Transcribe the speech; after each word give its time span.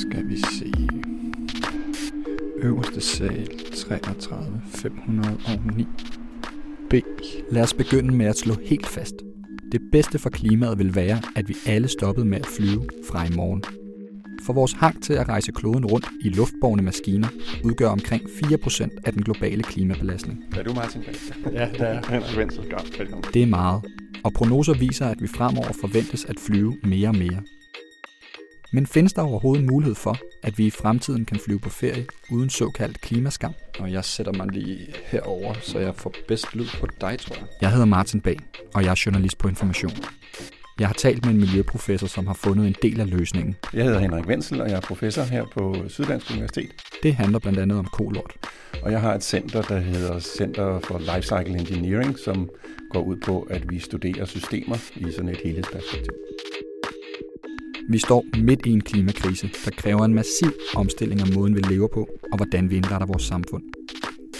Skal 0.00 0.28
vi 0.28 0.36
se. 0.36 0.72
Øverste 2.56 3.00
sal 3.00 3.48
33 3.76 4.60
509 4.64 5.86
B. 6.90 6.94
Lad 7.50 7.62
os 7.62 7.74
begynde 7.74 8.14
med 8.14 8.26
at 8.26 8.36
slå 8.36 8.54
helt 8.64 8.86
fast. 8.86 9.14
Det 9.72 9.80
bedste 9.92 10.18
for 10.18 10.30
klimaet 10.30 10.78
vil 10.78 10.94
være, 10.94 11.22
at 11.36 11.48
vi 11.48 11.54
alle 11.66 11.88
stoppede 11.88 12.26
med 12.26 12.38
at 12.38 12.46
flyve 12.46 12.86
fra 13.10 13.26
i 13.26 13.30
morgen. 13.36 13.62
For 14.42 14.52
vores 14.52 14.72
hang 14.72 15.02
til 15.02 15.12
at 15.12 15.28
rejse 15.28 15.52
kloden 15.52 15.86
rundt 15.86 16.08
i 16.20 16.28
luftborne 16.28 16.82
maskiner 16.82 17.28
udgør 17.64 17.88
omkring 17.88 18.22
4% 18.22 18.88
af 19.04 19.12
den 19.12 19.22
globale 19.22 19.62
klimabelastning. 19.62 20.44
Er 20.56 20.62
du 20.62 20.72
Martin? 20.72 21.02
Ja, 21.52 21.68
det 21.72 21.80
er 21.80 22.36
velkommen. 22.98 23.24
Det 23.34 23.42
er 23.42 23.46
meget, 23.46 23.82
og 24.24 24.32
prognoser 24.32 24.74
viser, 24.74 25.06
at 25.06 25.22
vi 25.22 25.26
fremover 25.26 25.72
forventes 25.80 26.24
at 26.24 26.40
flyve 26.40 26.76
mere 26.82 27.08
og 27.08 27.16
mere. 27.16 27.42
Men 28.74 28.86
findes 28.86 29.12
der 29.12 29.22
overhovedet 29.22 29.64
mulighed 29.64 29.94
for, 29.94 30.16
at 30.42 30.58
vi 30.58 30.66
i 30.66 30.70
fremtiden 30.70 31.24
kan 31.24 31.38
flyve 31.38 31.58
på 31.58 31.70
ferie 31.70 32.06
uden 32.30 32.50
såkaldt 32.50 33.00
klimaskam? 33.00 33.52
Og 33.78 33.92
jeg 33.92 34.04
sætter 34.04 34.32
mig 34.32 34.46
lige 34.52 34.94
herover, 35.04 35.54
så 35.60 35.78
jeg 35.78 35.94
får 35.94 36.14
bedst 36.28 36.54
lyd 36.54 36.66
på 36.80 36.86
dig, 37.00 37.18
tror 37.18 37.36
jeg. 37.36 37.44
Jeg 37.60 37.70
hedder 37.70 37.84
Martin 37.86 38.20
Bag, 38.20 38.38
og 38.74 38.84
jeg 38.84 38.90
er 38.90 39.02
journalist 39.06 39.38
på 39.38 39.48
Information. 39.48 39.92
Jeg 40.80 40.88
har 40.88 40.94
talt 40.94 41.24
med 41.24 41.34
en 41.34 41.40
miljøprofessor, 41.40 42.06
som 42.06 42.26
har 42.26 42.34
fundet 42.34 42.66
en 42.66 42.76
del 42.82 43.00
af 43.00 43.10
løsningen. 43.10 43.56
Jeg 43.72 43.84
hedder 43.84 43.98
Henrik 43.98 44.26
Wenzel, 44.26 44.60
og 44.60 44.68
jeg 44.68 44.76
er 44.76 44.80
professor 44.80 45.22
her 45.22 45.44
på 45.54 45.76
Syddansk 45.88 46.30
Universitet. 46.30 46.70
Det 47.02 47.14
handler 47.14 47.38
blandt 47.38 47.58
andet 47.58 47.78
om 47.78 47.84
kolort. 47.84 48.32
Og 48.82 48.92
jeg 48.92 49.00
har 49.00 49.14
et 49.14 49.24
center, 49.24 49.62
der 49.62 49.78
hedder 49.78 50.20
Center 50.20 50.80
for 50.80 50.98
Life 50.98 51.22
Cycle 51.22 51.58
Engineering, 51.58 52.18
som 52.18 52.50
går 52.90 53.00
ud 53.00 53.16
på, 53.16 53.40
at 53.50 53.70
vi 53.70 53.78
studerer 53.78 54.24
systemer 54.24 54.76
i 54.96 55.12
sådan 55.12 55.28
et 55.28 55.40
helhedsperspektiv. 55.44 56.12
Vi 57.88 57.98
står 57.98 58.24
midt 58.38 58.66
i 58.66 58.70
en 58.70 58.80
klimakrise, 58.80 59.50
der 59.64 59.70
kræver 59.70 60.04
en 60.04 60.14
massiv 60.14 60.52
omstilling 60.76 61.20
af 61.20 61.26
måden, 61.34 61.56
vi 61.56 61.60
lever 61.60 61.88
på, 61.88 62.08
og 62.32 62.36
hvordan 62.36 62.70
vi 62.70 62.76
indretter 62.76 63.06
vores 63.06 63.22
samfund. 63.22 63.62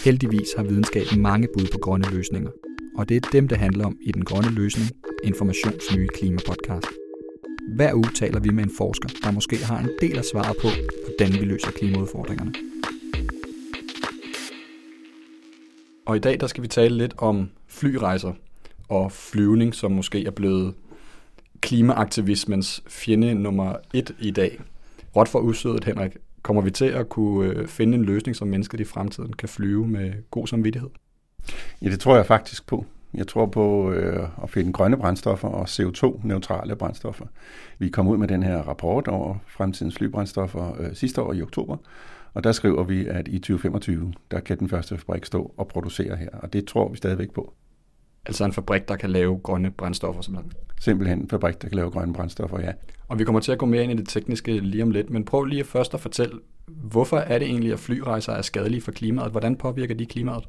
Heldigvis 0.04 0.48
har 0.56 0.64
videnskaben 0.64 1.22
mange 1.22 1.48
bud 1.54 1.66
på 1.72 1.78
grønne 1.78 2.10
løsninger, 2.10 2.50
og 2.98 3.08
det 3.08 3.16
er 3.16 3.30
dem, 3.32 3.48
det 3.48 3.58
handler 3.58 3.86
om 3.86 3.96
i 4.00 4.12
Den 4.12 4.24
Grønne 4.24 4.50
Løsning, 4.50 4.90
Informations 5.24 5.96
nye 5.96 6.08
klimapodcast. 6.14 6.86
Hver 7.76 7.94
uge 7.94 8.10
taler 8.14 8.40
vi 8.40 8.50
med 8.50 8.64
en 8.64 8.70
forsker, 8.76 9.08
der 9.24 9.30
måske 9.30 9.56
har 9.56 9.78
en 9.78 9.90
del 10.00 10.18
af 10.18 10.24
svaret 10.24 10.56
på, 10.62 10.68
hvordan 11.06 11.40
vi 11.40 11.44
løser 11.44 11.70
klimaudfordringerne. 11.70 12.52
Og 16.06 16.16
i 16.16 16.20
dag 16.20 16.40
der 16.40 16.46
skal 16.46 16.62
vi 16.62 16.68
tale 16.68 16.96
lidt 16.98 17.14
om 17.18 17.48
flyrejser 17.68 18.32
og 18.88 19.12
flyvning, 19.12 19.74
som 19.74 19.92
måske 19.92 20.24
er 20.26 20.30
blevet 20.30 20.74
klimaaktivismens 21.62 22.82
fjende 22.88 23.34
nummer 23.34 23.74
et 23.94 24.14
i 24.18 24.30
dag. 24.30 24.60
Råt 25.16 25.28
for 25.28 25.38
usødet, 25.38 25.84
Henrik. 25.84 26.16
Kommer 26.42 26.62
vi 26.62 26.70
til 26.70 26.84
at 26.84 27.08
kunne 27.08 27.50
øh, 27.50 27.68
finde 27.68 27.94
en 27.98 28.04
løsning, 28.04 28.36
som 28.36 28.48
mennesket 28.48 28.80
i 28.80 28.84
fremtiden 28.84 29.32
kan 29.32 29.48
flyve 29.48 29.86
med 29.86 30.12
god 30.30 30.46
samvittighed? 30.46 30.88
Ja, 31.82 31.88
det 31.88 32.00
tror 32.00 32.16
jeg 32.16 32.26
faktisk 32.26 32.66
på. 32.66 32.84
Jeg 33.14 33.26
tror 33.26 33.46
på 33.46 33.92
øh, 33.92 34.28
at 34.42 34.50
finde 34.50 34.72
grønne 34.72 34.96
brændstoffer 34.96 35.48
og 35.48 35.64
CO2-neutrale 35.64 36.76
brændstoffer. 36.76 37.26
Vi 37.78 37.88
kom 37.88 38.08
ud 38.08 38.16
med 38.16 38.28
den 38.28 38.42
her 38.42 38.58
rapport 38.58 39.08
over 39.08 39.36
fremtidens 39.46 39.94
flybrændstoffer 39.94 40.80
øh, 40.80 40.94
sidste 40.94 41.22
år 41.22 41.32
i 41.32 41.42
oktober, 41.42 41.76
og 42.34 42.44
der 42.44 42.52
skriver 42.52 42.84
vi, 42.84 43.06
at 43.06 43.28
i 43.28 43.38
2025, 43.38 44.12
der 44.30 44.40
kan 44.40 44.58
den 44.58 44.68
første 44.68 44.98
fabrik 44.98 45.24
stå 45.24 45.54
og 45.56 45.68
producere 45.68 46.16
her, 46.16 46.30
og 46.32 46.52
det 46.52 46.66
tror 46.66 46.88
vi 46.88 46.96
stadigvæk 46.96 47.30
på. 47.30 47.54
Altså 48.26 48.44
en 48.44 48.52
fabrik, 48.52 48.88
der 48.88 48.96
kan 48.96 49.10
lave 49.10 49.38
grønne 49.38 49.70
brændstoffer 49.70 50.22
simpelthen. 50.22 50.52
Simpelthen 50.80 51.18
en 51.18 51.28
fabrik, 51.28 51.62
der 51.62 51.68
kan 51.68 51.76
lave 51.76 51.90
grønne 51.90 52.14
brændstoffer, 52.14 52.60
ja. 52.60 52.72
Og 53.08 53.18
vi 53.18 53.24
kommer 53.24 53.40
til 53.40 53.52
at 53.52 53.58
gå 53.58 53.66
mere 53.66 53.82
ind 53.82 53.92
i 53.92 53.96
det 53.96 54.08
tekniske 54.08 54.58
lige 54.60 54.82
om 54.82 54.90
lidt, 54.90 55.10
men 55.10 55.24
prøv 55.24 55.44
lige 55.44 55.64
først 55.64 55.94
at 55.94 56.00
fortælle, 56.00 56.38
hvorfor 56.66 57.16
er 57.16 57.38
det 57.38 57.48
egentlig, 57.48 57.72
at 57.72 57.78
flyrejser 57.78 58.32
er 58.32 58.42
skadelige 58.42 58.80
for 58.80 58.92
klimaet? 58.92 59.30
Hvordan 59.30 59.56
påvirker 59.56 59.94
de 59.94 60.06
klimaet? 60.06 60.44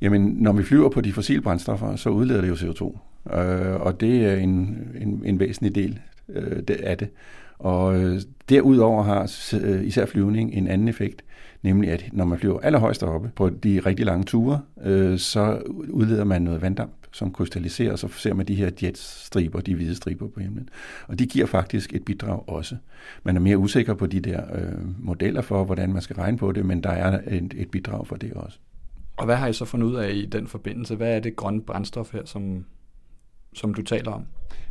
Jamen, 0.00 0.22
når 0.22 0.52
vi 0.52 0.62
flyver 0.62 0.88
på 0.88 1.00
de 1.00 1.12
fossile 1.12 1.40
brændstoffer, 1.40 1.96
så 1.96 2.10
udleder 2.10 2.40
det 2.40 2.48
jo 2.48 2.54
CO2, 2.54 2.98
øh, 3.38 3.80
og 3.80 4.00
det 4.00 4.24
er 4.24 4.36
en, 4.36 4.78
en, 5.00 5.22
en 5.24 5.40
væsentlig 5.40 5.74
del 5.74 5.98
øh, 6.28 6.62
af 6.82 6.98
det. 6.98 7.08
Og 7.58 8.02
øh, 8.02 8.20
derudover 8.48 9.02
har 9.02 9.32
øh, 9.62 9.84
især 9.84 10.06
flyvning 10.06 10.54
en 10.54 10.68
anden 10.68 10.88
effekt, 10.88 11.24
nemlig 11.62 11.90
at 11.90 12.08
når 12.12 12.24
man 12.24 12.38
flyver 12.38 12.60
allerhøjst 12.60 13.02
oppe 13.02 13.30
på 13.36 13.50
de 13.50 13.80
rigtig 13.86 14.06
lange 14.06 14.24
ture, 14.24 14.60
øh, 14.84 15.18
så 15.18 15.62
udleder 15.88 16.24
man 16.24 16.42
noget 16.42 16.62
vanddamp, 16.62 16.92
som 17.16 17.32
krystalliserer, 17.32 17.96
så 17.96 18.08
ser 18.08 18.34
man 18.34 18.46
de 18.46 18.54
her 18.54 18.70
jetstriber, 18.82 19.60
de 19.60 19.74
hvide 19.74 19.94
striber 19.94 20.28
på 20.28 20.40
himlen. 20.40 20.68
Og 21.08 21.18
de 21.18 21.26
giver 21.26 21.46
faktisk 21.46 21.94
et 21.94 22.04
bidrag 22.04 22.48
også. 22.48 22.76
Man 23.22 23.36
er 23.36 23.40
mere 23.40 23.58
usikker 23.58 23.94
på 23.94 24.06
de 24.06 24.20
der 24.20 24.54
øh, 24.54 25.04
modeller 25.04 25.42
for, 25.42 25.64
hvordan 25.64 25.92
man 25.92 26.02
skal 26.02 26.16
regne 26.16 26.38
på 26.38 26.52
det, 26.52 26.66
men 26.66 26.82
der 26.82 26.90
er 26.90 27.20
et, 27.26 27.54
et 27.56 27.70
bidrag 27.70 28.06
for 28.06 28.16
det 28.16 28.32
også. 28.32 28.58
Og 29.16 29.24
hvad 29.24 29.36
har 29.36 29.48
I 29.48 29.52
så 29.52 29.64
fundet 29.64 29.86
ud 29.86 29.94
af 29.94 30.10
i 30.14 30.26
den 30.26 30.46
forbindelse? 30.46 30.96
Hvad 30.96 31.16
er 31.16 31.20
det 31.20 31.36
grønne 31.36 31.62
brændstof 31.62 32.12
her, 32.12 32.24
som, 32.24 32.64
som 33.54 33.74
du 33.74 33.82
taler 33.82 34.10
om? 34.10 34.24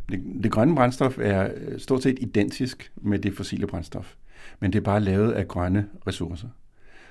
Det, 0.08 0.22
det 0.42 0.52
grønne 0.52 0.74
brændstof 0.74 1.18
er 1.18 1.50
stort 1.78 2.02
set 2.02 2.18
identisk 2.20 2.92
med 2.96 3.18
det 3.18 3.34
fossile 3.34 3.66
brændstof, 3.66 4.14
men 4.60 4.72
det 4.72 4.78
er 4.78 4.84
bare 4.84 5.00
lavet 5.00 5.32
af 5.32 5.48
grønne 5.48 5.86
ressourcer. 6.06 6.48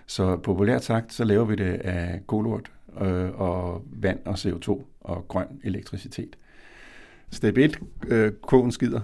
Så 0.08 0.38
populært 0.38 0.84
sagt, 0.84 1.14
så 1.14 1.24
laver 1.24 1.46
vi 1.46 1.56
det 1.56 1.74
af 1.74 2.22
kolort 2.28 2.72
øh, 3.02 3.42
og 3.42 3.86
vand 3.92 4.20
og 4.26 4.34
CO2 4.34 4.84
og 5.00 5.28
grøn 5.28 5.48
elektricitet. 5.64 6.38
Step 7.32 7.58
1, 7.58 7.80
øh, 8.08 8.32
kogen 8.32 8.72
skider. 8.72 9.02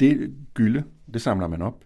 Det 0.00 0.34
gylde, 0.54 0.84
det 1.14 1.22
samler 1.22 1.48
man 1.48 1.62
op. 1.62 1.84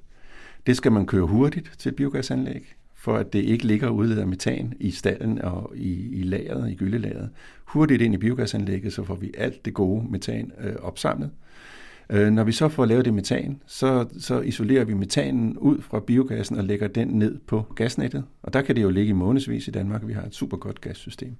Det 0.66 0.76
skal 0.76 0.92
man 0.92 1.06
køre 1.06 1.26
hurtigt 1.26 1.72
til 1.78 1.88
et 1.88 1.96
biogasanlæg, 1.96 2.74
for 2.94 3.16
at 3.16 3.32
det 3.32 3.38
ikke 3.38 3.66
ligger 3.66 3.88
og 3.88 3.96
udleder 3.96 4.26
metan 4.26 4.72
i 4.80 4.90
stallen 4.90 5.42
og 5.42 5.72
i, 5.76 6.20
i 6.20 6.22
lageret, 6.22 6.70
i 6.70 6.74
gyldelaget. 6.74 7.30
Hurtigt 7.64 8.02
ind 8.02 8.14
i 8.14 8.18
biogasanlægget, 8.18 8.92
så 8.92 9.04
får 9.04 9.14
vi 9.14 9.30
alt 9.38 9.64
det 9.64 9.74
gode 9.74 10.10
metan 10.10 10.52
øh, 10.60 10.76
opsamlet. 10.76 11.30
Øh, 11.30 11.49
Øh, 12.12 12.30
når 12.30 12.44
vi 12.44 12.52
så 12.52 12.68
får 12.68 12.84
lavet 12.84 13.04
det 13.04 13.14
metan, 13.14 13.62
så, 13.66 14.06
så 14.18 14.40
isolerer 14.40 14.84
vi 14.84 14.94
metanen 14.94 15.58
ud 15.58 15.80
fra 15.80 16.00
biogassen 16.00 16.56
og 16.56 16.64
lægger 16.64 16.88
den 16.88 17.08
ned 17.08 17.38
på 17.46 17.64
gasnettet. 17.74 18.24
Og 18.42 18.52
der 18.52 18.62
kan 18.62 18.76
det 18.76 18.82
jo 18.82 18.90
ligge 18.90 19.10
i 19.10 19.12
månedsvis 19.12 19.68
i 19.68 19.70
Danmark. 19.70 20.06
Vi 20.06 20.12
har 20.12 20.22
et 20.22 20.34
super 20.34 20.56
godt 20.56 20.80
gassystem. 20.80 21.36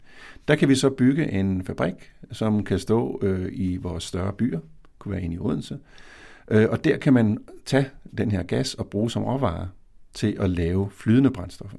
Der 0.49 0.55
kan 0.55 0.69
vi 0.69 0.75
så 0.75 0.91
bygge 0.91 1.33
en 1.33 1.65
fabrik, 1.65 2.13
som 2.33 2.65
kan 2.65 2.79
stå 2.79 3.21
øh, 3.23 3.49
i 3.53 3.77
vores 3.77 4.05
større 4.05 4.33
byer. 4.33 4.59
Det 4.59 4.99
kunne 4.99 5.13
være 5.13 5.23
inde 5.23 5.35
i 5.35 5.39
Odense. 5.39 5.79
Øh, 6.51 6.67
og 6.71 6.85
der 6.85 6.97
kan 6.97 7.13
man 7.13 7.39
tage 7.67 7.89
den 8.19 8.31
her 8.31 8.43
gas 8.43 8.75
og 8.75 8.87
bruge 8.87 9.11
som 9.11 9.25
råvare 9.25 9.69
til 10.15 10.37
at 10.41 10.51
lave 10.51 10.91
flydende 10.91 11.31
brændstoffer. 11.31 11.79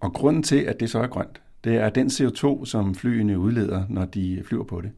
Og 0.00 0.12
grunden 0.12 0.42
til, 0.42 0.56
at 0.56 0.80
det 0.80 0.90
så 0.90 0.98
er 0.98 1.06
grønt, 1.06 1.40
det 1.64 1.76
er, 1.76 1.86
at 1.86 1.94
den 1.94 2.06
CO2, 2.06 2.64
som 2.64 2.94
flyene 2.94 3.38
udleder, 3.38 3.84
når 3.88 4.04
de 4.04 4.42
flyver 4.44 4.64
på 4.64 4.80
det, 4.80 4.90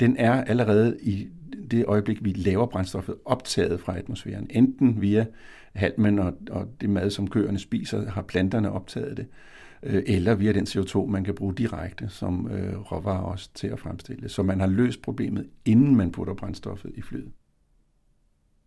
den 0.00 0.16
er 0.16 0.44
allerede 0.44 0.96
i 1.02 1.28
det 1.70 1.84
øjeblik, 1.86 2.24
vi 2.24 2.32
laver 2.32 2.66
brændstoffet, 2.66 3.14
optaget 3.24 3.80
fra 3.80 3.98
atmosfæren. 3.98 4.46
Enten 4.50 5.00
via 5.00 5.26
halmen 5.72 6.18
og, 6.18 6.32
og 6.50 6.68
det 6.80 6.90
mad, 6.90 7.10
som 7.10 7.28
køerne 7.28 7.58
spiser, 7.58 8.10
har 8.10 8.22
planterne 8.22 8.72
optaget 8.72 9.16
det, 9.16 9.26
øh, 9.82 10.02
eller 10.06 10.34
via 10.34 10.52
den 10.52 10.66
CO2, 10.66 11.06
man 11.06 11.24
kan 11.24 11.34
bruge 11.34 11.54
direkte 11.54 12.08
som 12.08 12.50
øh, 12.50 12.78
råvarer 12.78 13.22
også 13.22 13.50
til 13.54 13.66
at 13.66 13.80
fremstille. 13.80 14.28
Så 14.28 14.42
man 14.42 14.60
har 14.60 14.66
løst 14.66 15.02
problemet, 15.02 15.46
inden 15.64 15.96
man 15.96 16.12
putter 16.12 16.34
brændstoffet 16.34 16.92
i 16.94 17.02
flyet. 17.02 17.32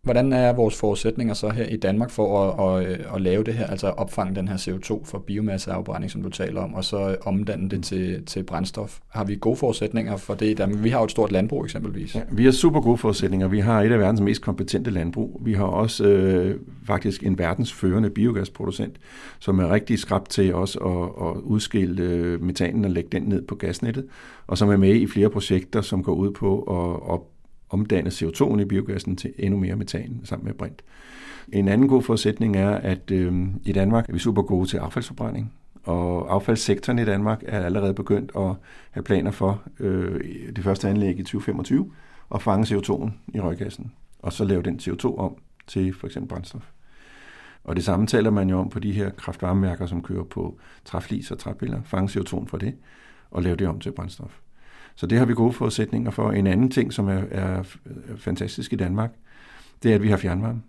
Hvordan 0.06 0.32
er 0.32 0.52
vores 0.52 0.76
forudsætninger 0.76 1.34
så 1.34 1.48
her 1.48 1.64
i 1.64 1.76
Danmark 1.76 2.10
for 2.10 2.42
at, 2.42 2.84
at, 2.84 2.90
øh, 2.90 3.14
at 3.14 3.20
lave 3.20 3.44
det 3.44 3.54
her, 3.54 3.66
altså 3.66 3.86
opfange 3.88 4.34
den 4.34 4.48
her 4.48 4.56
CO2 4.56 5.04
for 5.04 5.18
biomasseafbrænding, 5.18 6.10
som 6.10 6.22
du 6.22 6.28
taler 6.28 6.60
om, 6.60 6.74
og 6.74 6.84
så 6.84 7.10
øh, 7.10 7.16
omdanne 7.24 7.68
det 7.68 7.84
til, 7.84 8.24
til 8.24 8.42
brændstof? 8.42 8.98
Har 9.08 9.24
vi 9.24 9.36
gode 9.40 9.56
forudsætninger 9.56 10.16
for 10.16 10.34
det 10.34 10.46
i 10.46 10.54
Danmark? 10.54 10.84
Vi 10.84 10.90
har 10.90 10.98
jo 10.98 11.04
et 11.04 11.10
stort 11.10 11.32
landbrug 11.32 11.64
eksempelvis. 11.64 12.14
Ja, 12.14 12.20
vi 12.30 12.44
har 12.44 12.50
super 12.50 12.80
gode 12.80 12.98
forudsætninger. 12.98 13.48
Vi 13.48 13.60
har 13.60 13.82
et 13.82 13.92
af 13.92 13.98
verdens 13.98 14.20
mest 14.20 14.42
kompetente 14.42 14.90
landbrug. 14.90 15.40
Vi 15.44 15.52
har 15.52 15.64
også 15.64 16.04
øh, 16.04 16.60
faktisk 16.86 17.22
en 17.22 17.38
verdensførende 17.38 18.10
biogasproducent, 18.10 18.96
som 19.38 19.58
er 19.58 19.72
rigtig 19.72 19.98
skrabt 19.98 20.30
til 20.30 20.54
os 20.54 20.76
at, 20.76 21.02
at 21.20 21.36
udskille 21.42 22.02
øh, 22.02 22.42
metanen 22.42 22.84
og 22.84 22.90
lægge 22.90 23.08
den 23.12 23.22
ned 23.22 23.42
på 23.42 23.54
gasnettet, 23.54 24.06
og 24.46 24.58
som 24.58 24.70
er 24.70 24.76
med 24.76 24.94
i 24.94 25.06
flere 25.06 25.30
projekter, 25.30 25.80
som 25.80 26.02
går 26.02 26.14
ud 26.14 26.30
på 26.30 26.60
at, 26.60 27.14
at 27.14 27.20
omdanne 27.70 28.10
CO2'en 28.10 28.60
i 28.60 28.64
biogassen 28.64 29.16
til 29.16 29.32
endnu 29.38 29.60
mere 29.60 29.76
metan 29.76 30.20
sammen 30.24 30.46
med 30.46 30.54
brint. 30.54 30.82
En 31.52 31.68
anden 31.68 31.88
god 31.88 32.02
forudsætning 32.02 32.56
er, 32.56 32.70
at 32.70 33.10
øh, 33.10 33.46
i 33.64 33.72
Danmark 33.72 34.08
er 34.08 34.12
vi 34.12 34.18
super 34.18 34.42
gode 34.42 34.68
til 34.68 34.76
affaldsforbrænding, 34.76 35.52
og 35.84 36.34
affaldssektoren 36.34 36.98
i 36.98 37.04
Danmark 37.04 37.42
er 37.46 37.60
allerede 37.60 37.94
begyndt 37.94 38.32
at 38.36 38.54
have 38.90 39.02
planer 39.02 39.30
for 39.30 39.62
øh, 39.80 40.20
det 40.56 40.64
første 40.64 40.88
anlæg 40.88 41.18
i 41.18 41.22
2025 41.22 41.92
at 42.34 42.42
fange 42.42 42.76
CO2'en 42.76 43.10
i 43.34 43.40
røggassen, 43.40 43.92
og 44.18 44.32
så 44.32 44.44
lave 44.44 44.62
den 44.62 44.80
CO2 44.82 45.18
om 45.18 45.36
til 45.66 45.94
for 45.94 46.06
eksempel 46.06 46.28
brændstof. 46.28 46.70
Og 47.64 47.76
det 47.76 47.84
samme 47.84 48.06
taler 48.06 48.30
man 48.30 48.50
jo 48.50 48.58
om 48.58 48.68
på 48.68 48.78
de 48.78 48.92
her 48.92 49.10
kraftvarmeværker, 49.10 49.86
som 49.86 50.02
kører 50.02 50.24
på 50.24 50.58
træflis 50.84 51.30
og 51.30 51.38
træpiller. 51.38 51.82
Fange 51.84 52.20
CO2 52.20 52.46
fra 52.46 52.58
det 52.58 52.74
og 53.30 53.42
lave 53.42 53.56
det 53.56 53.68
om 53.68 53.80
til 53.80 53.92
brændstof. 53.92 54.38
Så 54.96 55.06
det 55.06 55.18
har 55.18 55.24
vi 55.24 55.34
gode 55.34 55.52
forudsætninger 55.52 56.10
for. 56.10 56.30
En 56.30 56.46
anden 56.46 56.70
ting, 56.70 56.92
som 56.92 57.08
er, 57.08 57.22
er 57.30 57.62
fantastisk 58.16 58.72
i 58.72 58.76
Danmark, 58.76 59.10
det 59.82 59.90
er, 59.90 59.94
at 59.94 60.02
vi 60.02 60.08
har 60.08 60.16
fjernvarme. 60.16 60.62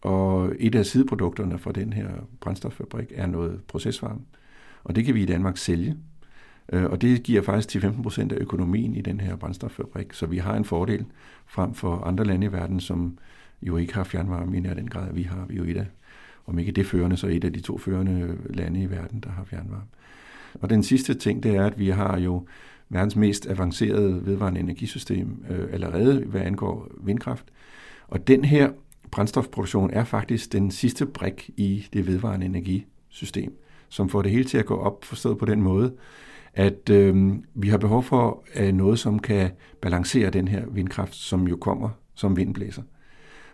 Og 0.00 0.52
et 0.58 0.74
af 0.74 0.86
sideprodukterne 0.86 1.58
fra 1.58 1.72
den 1.72 1.92
her 1.92 2.08
brændstoffabrik 2.40 3.12
er 3.14 3.26
noget 3.26 3.60
procesvarme. 3.68 4.20
Og 4.84 4.96
det 4.96 5.04
kan 5.04 5.14
vi 5.14 5.22
i 5.22 5.26
Danmark 5.26 5.56
sælge. 5.56 5.96
Øh, 6.72 6.84
og 6.84 7.02
det 7.02 7.22
giver 7.22 7.42
faktisk 7.42 7.84
10-15 7.84 8.02
procent 8.02 8.32
af 8.32 8.36
økonomien 8.40 8.94
i 8.94 9.00
den 9.00 9.20
her 9.20 9.36
brændstoffabrik. 9.36 10.12
Så 10.12 10.26
vi 10.26 10.38
har 10.38 10.56
en 10.56 10.64
fordel 10.64 11.04
frem 11.46 11.74
for 11.74 11.96
andre 11.96 12.24
lande 12.24 12.46
i 12.46 12.52
verden, 12.52 12.80
som 12.80 13.18
jo 13.62 13.76
ikke 13.76 13.94
har 13.94 14.04
fjernvarme 14.04 14.56
i 14.56 14.60
nær 14.60 14.74
den 14.74 14.88
grad, 14.88 15.12
vi 15.12 15.22
har. 15.22 15.46
Vi 15.48 15.54
er 15.54 15.58
jo 15.58 15.64
et 15.64 15.76
af, 15.76 15.86
om 16.46 16.58
ikke 16.58 16.72
det 16.72 16.86
førende, 16.86 17.16
så 17.16 17.26
et 17.26 17.44
af 17.44 17.52
de 17.52 17.60
to 17.60 17.78
førende 17.78 18.36
lande 18.50 18.82
i 18.82 18.90
verden, 18.90 19.20
der 19.20 19.30
har 19.30 19.44
fjernvarme. 19.44 19.84
Og 20.60 20.70
den 20.70 20.82
sidste 20.82 21.14
ting, 21.14 21.42
det 21.42 21.56
er, 21.56 21.66
at 21.66 21.78
vi 21.78 21.88
har 21.88 22.18
jo 22.18 22.46
verdens 22.88 23.16
mest 23.16 23.46
avancerede 23.46 24.26
vedvarende 24.26 24.60
energisystem 24.60 25.44
øh, 25.50 25.68
allerede, 25.72 26.24
hvad 26.26 26.40
angår 26.40 26.88
vindkraft. 27.00 27.44
Og 28.08 28.28
den 28.28 28.44
her 28.44 28.70
brændstofproduktion 29.10 29.90
er 29.90 30.04
faktisk 30.04 30.52
den 30.52 30.70
sidste 30.70 31.06
brik 31.06 31.50
i 31.56 31.86
det 31.92 32.06
vedvarende 32.06 32.46
energisystem, 32.46 33.58
som 33.88 34.08
får 34.08 34.22
det 34.22 34.30
hele 34.30 34.44
til 34.44 34.58
at 34.58 34.66
gå 34.66 34.76
op, 34.76 35.04
forstået 35.04 35.38
på 35.38 35.44
den 35.44 35.62
måde, 35.62 35.92
at 36.54 36.90
øh, 36.90 37.32
vi 37.54 37.68
har 37.68 37.78
behov 37.78 38.02
for 38.02 38.44
øh, 38.56 38.72
noget, 38.72 38.98
som 38.98 39.18
kan 39.18 39.50
balancere 39.80 40.30
den 40.30 40.48
her 40.48 40.66
vindkraft, 40.70 41.14
som 41.14 41.48
jo 41.48 41.56
kommer 41.56 41.88
som 42.14 42.36
vindblæser. 42.36 42.82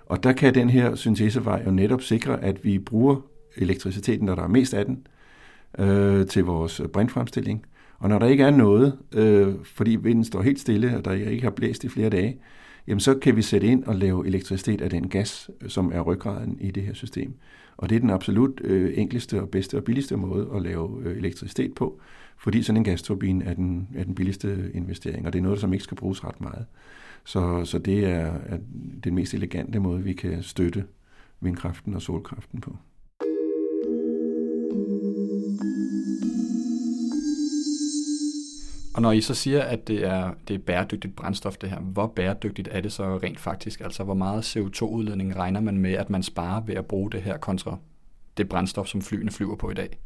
Og 0.06 0.23
der 0.23 0.33
kan 0.33 0.55
den 0.55 0.71
her 0.71 0.94
syntesevej 0.94 1.62
jo 1.67 1.71
netop 1.71 2.03
sikre, 2.03 2.44
at 2.44 2.65
vi 2.65 2.79
bruger 2.79 3.17
elektriciteten, 3.56 4.26
når 4.26 4.35
der 4.35 4.43
er 4.43 4.49
mest 4.49 4.75
af 4.75 4.85
den, 4.85 5.06
øh, 5.79 6.26
til 6.26 6.44
vores 6.44 6.81
brintfremstilling. 6.93 7.65
Og 8.00 8.08
når 8.08 8.19
der 8.19 8.26
ikke 8.26 8.43
er 8.43 8.50
noget, 8.50 8.99
øh, 9.14 9.55
fordi 9.64 9.97
vinden 9.97 10.25
står 10.25 10.43
helt 10.43 10.61
stille, 10.61 10.97
og 10.97 11.05
der 11.05 11.12
ikke 11.12 11.43
har 11.43 11.50
blæst 11.50 11.85
i 11.85 11.88
flere 11.88 12.11
dage, 12.11 12.37
jamen 12.87 13.00
så 13.00 13.14
kan 13.14 13.37
vi 13.37 13.43
sætte 13.43 13.67
ind 13.67 13.85
og 13.85 13.94
lave 13.94 14.26
elektricitet 14.26 14.81
af 14.81 14.91
den 14.91 15.08
gas, 15.08 15.50
som 15.69 15.93
er 15.94 16.00
ryggraden 16.00 16.56
i 16.61 16.70
det 16.70 16.82
her 16.82 16.94
system. 16.94 17.35
Og 17.76 17.91
det 17.91 17.97
er 17.97 18.00
den 18.00 18.11
absolut 18.11 18.61
øh, 18.64 18.93
enkleste 18.94 19.41
og 19.41 19.49
bedste 19.49 19.76
og 19.76 19.85
billigste 19.85 20.17
måde 20.17 20.50
at 20.55 20.62
lave 20.62 21.02
øh, 21.05 21.17
elektricitet 21.17 21.75
på, 21.75 22.00
fordi 22.38 22.62
sådan 22.62 22.76
en 22.76 22.85
gasturbin 22.85 23.43
er 23.43 23.55
den, 23.55 23.88
er 23.97 24.05
den 24.05 24.14
billigste 24.14 24.70
investering, 24.75 25.26
og 25.26 25.32
det 25.32 25.38
er 25.38 25.43
noget, 25.43 25.61
som 25.61 25.73
ikke 25.73 25.85
skal 25.85 25.97
bruges 25.97 26.25
ret 26.25 26.41
meget. 26.41 26.67
Så, 27.25 27.64
så 27.64 27.79
det 27.79 28.05
er, 28.05 28.32
er 28.47 28.58
den 29.05 29.14
mest 29.14 29.35
elegante 29.35 29.79
måde, 29.79 30.02
vi 30.02 30.12
kan 30.12 30.43
støtte 30.43 30.85
vindkraften 31.41 31.94
og 31.94 32.02
solkraften 32.02 32.61
på. 32.61 32.76
Og 39.00 39.02
når 39.02 39.12
I 39.12 39.20
så 39.20 39.35
siger, 39.35 39.62
at 39.62 39.88
det 39.88 40.06
er, 40.06 40.31
det 40.49 40.55
er 40.55 40.58
bæredygtigt 40.58 41.17
brændstof, 41.17 41.56
det 41.56 41.70
her, 41.70 41.79
hvor 41.79 42.06
bæredygtigt 42.06 42.69
er 42.73 42.81
det 42.81 42.93
så 42.93 43.17
rent 43.17 43.41
faktisk? 43.41 43.81
Altså, 43.81 44.05
hvor 44.05 44.14
meget 44.14 44.56
CO2-udledning 44.56 45.37
regner 45.37 45.61
man 45.61 45.79
med, 45.79 45.93
at 45.93 46.11
man 46.11 46.23
sparer 46.23 46.61
ved 46.61 46.75
at 46.75 46.87
bruge 46.87 47.11
det 47.11 47.23
her 47.23 47.37
kontra 47.37 47.79
det 48.37 48.49
brændstof, 48.49 48.87
som 48.87 49.02
flyene 49.02 49.31
flyver 49.31 49.56
på 49.56 49.70
i 49.70 49.75
dag? 49.75 49.99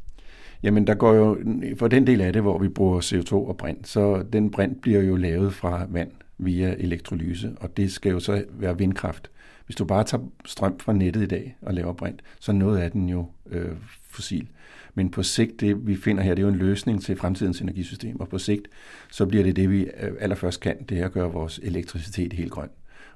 Jamen, 0.63 0.87
der 0.87 0.93
går 0.93 1.13
jo, 1.13 1.37
for 1.79 1.87
den 1.87 2.07
del 2.07 2.21
af 2.21 2.33
det, 2.33 2.41
hvor 2.41 2.57
vi 2.57 2.67
bruger 2.69 3.01
CO2 3.01 3.33
og 3.33 3.57
brint, 3.57 3.87
så 3.87 4.23
den 4.33 4.51
brint 4.51 4.81
bliver 4.81 5.01
jo 5.01 5.15
lavet 5.15 5.53
fra 5.53 5.85
vand 5.89 6.11
via 6.37 6.75
elektrolyse, 6.77 7.55
og 7.57 7.77
det 7.77 7.91
skal 7.91 8.11
jo 8.11 8.19
så 8.19 8.43
være 8.49 8.77
vindkraft. 8.77 9.31
Hvis 9.65 9.75
du 9.75 9.85
bare 9.85 10.03
tager 10.03 10.23
strøm 10.45 10.79
fra 10.79 10.93
nettet 10.93 11.21
i 11.21 11.25
dag 11.25 11.57
og 11.61 11.73
laver 11.73 11.93
brint, 11.93 12.21
så 12.39 12.51
er 12.51 12.55
noget 12.55 12.77
af 12.77 12.91
den 12.91 13.09
jo 13.09 13.27
øh, 13.51 13.71
fossil. 14.09 14.47
Men 14.93 15.11
på 15.11 15.23
sigt, 15.23 15.61
det 15.61 15.87
vi 15.87 15.95
finder 15.95 16.23
her, 16.23 16.35
det 16.35 16.41
er 16.41 16.47
jo 16.47 16.53
en 16.53 16.59
løsning 16.59 17.01
til 17.01 17.15
fremtidens 17.15 17.61
energisystem, 17.61 18.19
og 18.19 18.29
på 18.29 18.37
sigt, 18.37 18.67
så 19.11 19.25
bliver 19.25 19.43
det 19.43 19.55
det, 19.55 19.69
vi 19.69 19.81
øh, 19.83 20.11
allerførst 20.19 20.59
kan, 20.59 20.83
det 20.89 20.99
er 20.99 21.05
at 21.05 21.11
gøre 21.11 21.31
vores 21.31 21.59
elektricitet 21.63 22.33
helt 22.33 22.51
grøn. 22.51 22.69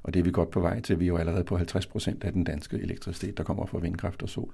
Og 0.03 0.13
det 0.13 0.19
er 0.19 0.23
vi 0.23 0.31
godt 0.31 0.51
på 0.51 0.59
vej 0.59 0.81
til. 0.81 0.99
Vi 0.99 1.05
er 1.05 1.07
jo 1.07 1.17
allerede 1.17 1.43
på 1.43 1.57
50 1.57 1.85
procent 1.85 2.23
af 2.23 2.33
den 2.33 2.43
danske 2.43 2.77
elektricitet, 2.77 3.37
der 3.37 3.43
kommer 3.43 3.65
fra 3.65 3.79
vindkraft 3.79 4.23
og 4.23 4.29
sol. 4.29 4.53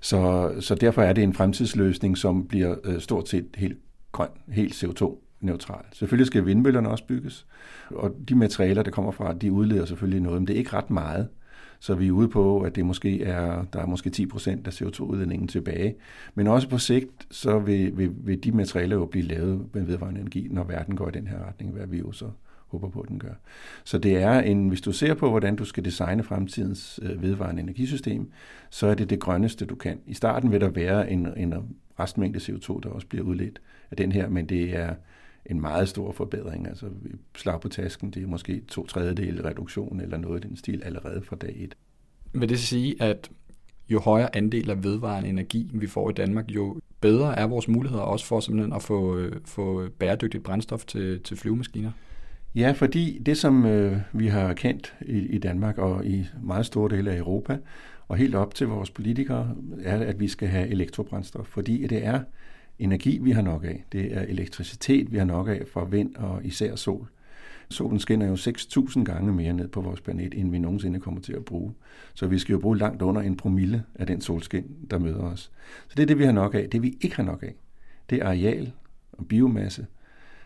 Så, 0.00 0.52
så 0.60 0.74
derfor 0.74 1.02
er 1.02 1.12
det 1.12 1.24
en 1.24 1.34
fremtidsløsning, 1.34 2.18
som 2.18 2.48
bliver 2.48 2.76
øh, 2.84 3.00
stort 3.00 3.28
set 3.28 3.46
helt 3.54 3.78
grøn, 4.12 4.28
helt 4.48 4.84
CO2 4.84 5.21
neutral. 5.44 5.84
Selvfølgelig 5.92 6.26
skal 6.26 6.46
vindmøllerne 6.46 6.88
også 6.88 7.04
bygges, 7.04 7.46
og 7.90 8.16
de 8.28 8.34
materialer, 8.34 8.82
der 8.82 8.90
kommer 8.90 9.10
fra, 9.10 9.32
de 9.32 9.52
udleder 9.52 9.84
selvfølgelig 9.84 10.20
noget, 10.20 10.40
men 10.40 10.46
det 10.46 10.54
er 10.54 10.58
ikke 10.58 10.72
ret 10.72 10.90
meget. 10.90 11.28
Så 11.80 11.94
vi 11.94 12.06
er 12.06 12.12
ude 12.12 12.28
på, 12.28 12.60
at 12.60 12.76
det 12.76 12.86
måske 12.86 13.22
er, 13.22 13.64
der 13.72 13.80
er 13.80 13.86
måske 13.86 14.10
10 14.10 14.26
procent 14.26 14.66
af 14.66 14.82
CO2-udledningen 14.82 15.48
tilbage. 15.48 15.94
Men 16.34 16.46
også 16.46 16.68
på 16.68 16.78
sigt, 16.78 17.26
så 17.30 17.58
vil, 17.58 17.96
vil, 17.96 18.10
vil 18.16 18.44
de 18.44 18.52
materialer 18.52 18.96
jo 18.96 19.06
blive 19.06 19.24
lavet 19.24 19.66
med 19.74 19.82
vedvarende 19.82 20.20
energi, 20.20 20.48
når 20.50 20.64
verden 20.64 20.96
går 20.96 21.08
i 21.08 21.12
den 21.12 21.26
her 21.26 21.46
retning, 21.46 21.72
hvad 21.72 21.86
vi 21.86 21.98
jo 21.98 22.12
så 22.12 22.30
håber 22.72 22.88
på, 22.88 23.00
at 23.00 23.08
den 23.08 23.18
gør. 23.18 23.34
Så 23.84 23.98
det 23.98 24.16
er 24.16 24.40
en, 24.40 24.68
hvis 24.68 24.80
du 24.80 24.92
ser 24.92 25.14
på, 25.14 25.30
hvordan 25.30 25.56
du 25.56 25.64
skal 25.64 25.84
designe 25.84 26.22
fremtidens 26.22 27.00
øh, 27.02 27.22
vedvarende 27.22 27.62
energisystem, 27.62 28.30
så 28.70 28.86
er 28.86 28.94
det 28.94 29.10
det 29.10 29.20
grønneste, 29.20 29.64
du 29.64 29.74
kan. 29.74 29.98
I 30.06 30.14
starten 30.14 30.52
vil 30.52 30.60
der 30.60 30.68
være 30.68 31.10
en, 31.10 31.28
en 31.36 31.54
restmængde 32.00 32.38
CO2, 32.38 32.80
der 32.80 32.88
også 32.88 33.06
bliver 33.06 33.24
udledt 33.24 33.60
af 33.90 33.96
den 33.96 34.12
her, 34.12 34.28
men 34.28 34.46
det 34.46 34.76
er 34.76 34.94
en 35.46 35.60
meget 35.60 35.88
stor 35.88 36.12
forbedring. 36.12 36.68
Altså 36.68 36.86
slag 37.36 37.60
på 37.60 37.68
tasken, 37.68 38.10
det 38.10 38.22
er 38.22 38.26
måske 38.26 38.60
to 38.68 38.86
tredjedel 38.86 39.42
reduktion 39.42 40.00
eller 40.00 40.16
noget 40.16 40.44
i 40.44 40.48
den 40.48 40.56
stil 40.56 40.82
allerede 40.84 41.22
fra 41.22 41.36
dag 41.36 41.54
et. 41.56 41.74
Vil 42.32 42.48
det 42.48 42.58
sige, 42.58 43.02
at 43.02 43.30
jo 43.88 44.00
højere 44.00 44.36
andel 44.36 44.70
af 44.70 44.84
vedvarende 44.84 45.28
energi 45.28 45.70
vi 45.74 45.86
får 45.86 46.10
i 46.10 46.12
Danmark, 46.12 46.50
jo 46.50 46.80
bedre 47.00 47.38
er 47.38 47.46
vores 47.46 47.68
muligheder 47.68 48.02
også 48.02 48.26
for 48.26 48.40
simpelthen 48.40 48.72
at 48.72 48.82
få, 48.82 49.16
øh, 49.16 49.32
få 49.44 49.88
bæredygtigt 49.98 50.44
brændstof 50.44 50.84
til, 50.84 51.20
til 51.22 51.36
flyvemaskiner? 51.36 51.90
Ja, 52.54 52.72
fordi 52.76 53.18
det, 53.18 53.38
som 53.38 53.66
øh, 53.66 53.98
vi 54.12 54.26
har 54.26 54.54
kendt 54.54 54.94
i, 55.00 55.18
i 55.18 55.38
Danmark 55.38 55.78
og 55.78 56.06
i 56.06 56.26
meget 56.42 56.66
store 56.66 56.96
dele 56.96 57.10
af 57.10 57.18
Europa, 57.18 57.58
og 58.08 58.16
helt 58.16 58.34
op 58.34 58.54
til 58.54 58.66
vores 58.66 58.90
politikere, 58.90 59.54
er, 59.82 59.98
at 59.98 60.20
vi 60.20 60.28
skal 60.28 60.48
have 60.48 60.68
elektrobrændstof, 60.68 61.46
fordi 61.46 61.86
det 61.86 62.06
er 62.06 62.20
energi, 62.82 63.18
vi 63.18 63.30
har 63.30 63.42
nok 63.42 63.64
af. 63.64 63.84
Det 63.92 64.16
er 64.16 64.20
elektricitet, 64.20 65.12
vi 65.12 65.18
har 65.18 65.24
nok 65.24 65.48
af 65.48 65.62
fra 65.72 65.84
vind 65.84 66.16
og 66.16 66.44
især 66.44 66.76
sol. 66.76 67.08
Solen 67.68 67.98
skinner 67.98 68.26
jo 68.26 68.34
6.000 68.34 69.04
gange 69.04 69.32
mere 69.32 69.52
ned 69.52 69.68
på 69.68 69.80
vores 69.80 70.00
planet, 70.00 70.34
end 70.34 70.50
vi 70.50 70.58
nogensinde 70.58 71.00
kommer 71.00 71.20
til 71.20 71.32
at 71.32 71.44
bruge. 71.44 71.74
Så 72.14 72.26
vi 72.26 72.38
skal 72.38 72.52
jo 72.52 72.58
bruge 72.58 72.78
langt 72.78 73.02
under 73.02 73.22
en 73.22 73.36
promille 73.36 73.84
af 73.94 74.06
den 74.06 74.20
solskin, 74.20 74.64
der 74.90 74.98
møder 74.98 75.22
os. 75.22 75.50
Så 75.88 75.94
det 75.96 76.02
er 76.02 76.06
det, 76.06 76.18
vi 76.18 76.24
har 76.24 76.32
nok 76.32 76.54
af. 76.54 76.68
Det 76.70 76.82
vi 76.82 76.98
ikke 77.00 77.16
har 77.16 77.22
nok 77.22 77.42
af, 77.42 77.54
det 78.10 78.18
er 78.18 78.26
areal 78.26 78.72
og 79.12 79.26
biomasse, 79.26 79.86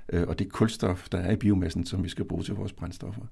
øh, 0.09 0.29
og 0.29 0.39
det 0.39 0.53
kulstof, 0.53 1.09
der 1.09 1.19
er 1.19 1.33
i 1.33 1.37
biomassen, 1.37 1.87
som 1.87 2.05
vi 2.05 2.09
skal 2.09 2.25
bruge 2.25 2.43
til 2.43 2.55
vores 2.55 2.73
brændstoffer. 2.73 3.23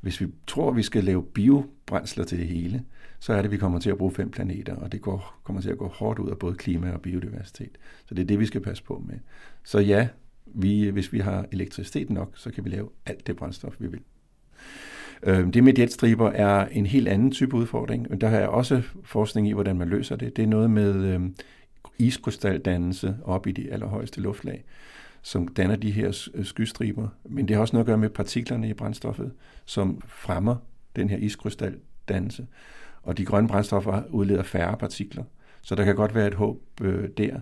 Hvis 0.00 0.20
vi 0.20 0.26
tror, 0.46 0.70
at 0.70 0.76
vi 0.76 0.82
skal 0.82 1.04
lave 1.04 1.22
biobrændsler 1.22 2.24
til 2.24 2.38
det 2.38 2.46
hele, 2.46 2.82
så 3.18 3.32
er 3.32 3.36
det, 3.36 3.44
at 3.44 3.50
vi 3.50 3.56
kommer 3.56 3.78
til 3.78 3.90
at 3.90 3.98
bruge 3.98 4.12
fem 4.12 4.30
planeter, 4.30 4.76
og 4.76 4.92
det 4.92 5.00
går, 5.00 5.40
kommer 5.44 5.62
til 5.62 5.70
at 5.70 5.78
gå 5.78 5.88
hårdt 5.88 6.18
ud 6.18 6.30
af 6.30 6.38
både 6.38 6.54
klima 6.54 6.92
og 6.92 7.00
biodiversitet. 7.00 7.78
Så 8.06 8.14
det 8.14 8.22
er 8.22 8.26
det, 8.26 8.40
vi 8.40 8.46
skal 8.46 8.60
passe 8.60 8.84
på 8.84 9.02
med. 9.06 9.18
Så 9.64 9.78
ja, 9.78 10.08
vi, 10.46 10.88
hvis 10.88 11.12
vi 11.12 11.18
har 11.18 11.46
elektricitet 11.52 12.10
nok, 12.10 12.32
så 12.34 12.50
kan 12.50 12.64
vi 12.64 12.70
lave 12.70 12.88
alt 13.06 13.26
det 13.26 13.36
brændstof, 13.36 13.76
vi 13.78 13.86
vil. 13.86 14.00
Øh, 15.22 15.54
det 15.54 15.64
med 15.64 15.78
jetstriber 15.78 16.30
er 16.30 16.66
en 16.66 16.86
helt 16.86 17.08
anden 17.08 17.30
type 17.30 17.56
udfordring, 17.56 18.06
men 18.10 18.20
der 18.20 18.28
er 18.28 18.46
også 18.46 18.82
forskning 19.04 19.48
i, 19.48 19.52
hvordan 19.52 19.76
man 19.76 19.88
løser 19.88 20.16
det. 20.16 20.36
Det 20.36 20.42
er 20.42 20.46
noget 20.46 20.70
med 20.70 20.94
øh, 20.94 21.20
iskrystaldannelse 21.98 23.16
op 23.24 23.46
i 23.46 23.52
de 23.52 23.72
allerhøjeste 23.72 24.20
luftlag 24.20 24.64
som 25.22 25.48
danner 25.48 25.76
de 25.76 25.90
her 25.90 26.28
øh, 26.34 26.44
skystriber. 26.44 27.08
Men 27.24 27.48
det 27.48 27.56
har 27.56 27.60
også 27.60 27.76
noget 27.76 27.84
at 27.84 27.86
gøre 27.86 27.98
med 27.98 28.10
partiklerne 28.10 28.68
i 28.68 28.74
brændstoffet, 28.74 29.32
som 29.64 30.00
fremmer 30.06 30.56
den 30.96 31.10
her 31.10 31.16
iskrystaldannelse. 31.16 32.46
Og 33.02 33.18
de 33.18 33.24
grønne 33.24 33.48
brændstoffer 33.48 34.02
udleder 34.10 34.42
færre 34.42 34.76
partikler, 34.76 35.24
så 35.62 35.74
der 35.74 35.84
kan 35.84 35.96
godt 35.96 36.14
være 36.14 36.26
et 36.26 36.34
håb 36.34 36.60
øh, 36.80 37.08
der. 37.16 37.40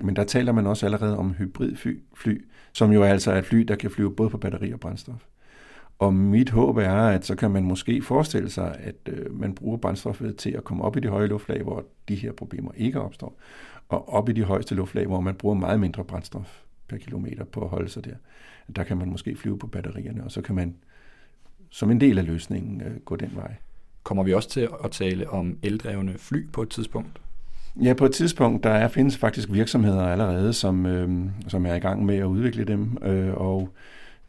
Men 0.00 0.16
der 0.16 0.24
taler 0.24 0.52
man 0.52 0.66
også 0.66 0.86
allerede 0.86 1.18
om 1.18 1.32
hybridfly, 1.32 1.98
fly, 2.14 2.44
som 2.72 2.92
jo 2.92 3.02
altså 3.02 3.32
er 3.32 3.38
et 3.38 3.44
fly, 3.44 3.58
der 3.58 3.76
kan 3.76 3.90
flyve 3.90 4.14
både 4.14 4.30
på 4.30 4.38
batteri 4.38 4.72
og 4.72 4.80
brændstof. 4.80 5.24
Og 5.98 6.14
mit 6.14 6.50
håb 6.50 6.76
er, 6.76 6.94
at 6.94 7.26
så 7.26 7.34
kan 7.34 7.50
man 7.50 7.64
måske 7.64 8.02
forestille 8.02 8.50
sig, 8.50 8.76
at 8.80 8.96
øh, 9.08 9.40
man 9.40 9.54
bruger 9.54 9.76
brændstoffet 9.76 10.36
til 10.36 10.50
at 10.50 10.64
komme 10.64 10.84
op 10.84 10.96
i 10.96 11.00
de 11.00 11.08
høje 11.08 11.26
luftlag, 11.26 11.62
hvor 11.62 11.84
de 12.08 12.14
her 12.14 12.32
problemer 12.32 12.70
ikke 12.76 13.00
opstår, 13.00 13.38
og 13.88 14.08
op 14.08 14.28
i 14.28 14.32
de 14.32 14.44
højeste 14.44 14.74
luftlag, 14.74 15.06
hvor 15.06 15.20
man 15.20 15.34
bruger 15.34 15.54
meget 15.54 15.80
mindre 15.80 16.04
brændstof 16.04 16.65
per 16.88 16.96
kilometer 16.96 17.44
på 17.44 17.60
at 17.60 17.68
holde 17.68 17.88
sig 17.88 18.04
der. 18.04 18.14
Der 18.76 18.84
kan 18.84 18.96
man 18.96 19.10
måske 19.10 19.36
flyve 19.36 19.58
på 19.58 19.66
batterierne, 19.66 20.24
og 20.24 20.32
så 20.32 20.42
kan 20.42 20.54
man 20.54 20.74
som 21.70 21.90
en 21.90 22.00
del 22.00 22.18
af 22.18 22.26
løsningen 22.26 22.80
øh, 22.80 22.96
gå 23.04 23.16
den 23.16 23.30
vej. 23.34 23.54
Kommer 24.02 24.22
vi 24.22 24.34
også 24.34 24.48
til 24.48 24.68
at 24.84 24.90
tale 24.90 25.30
om 25.30 25.58
eldrevne 25.62 26.14
fly 26.18 26.50
på 26.52 26.62
et 26.62 26.68
tidspunkt? 26.68 27.20
Ja, 27.82 27.94
på 27.94 28.04
et 28.04 28.12
tidspunkt, 28.12 28.64
der 28.64 28.70
er, 28.70 28.88
findes 28.88 29.16
faktisk 29.16 29.52
virksomheder 29.52 30.02
allerede, 30.02 30.52
som, 30.52 30.86
øh, 30.86 31.30
som 31.48 31.66
er 31.66 31.74
i 31.74 31.78
gang 31.78 32.04
med 32.04 32.16
at 32.16 32.24
udvikle 32.24 32.64
dem, 32.64 32.98
øh, 33.02 33.34
og 33.34 33.68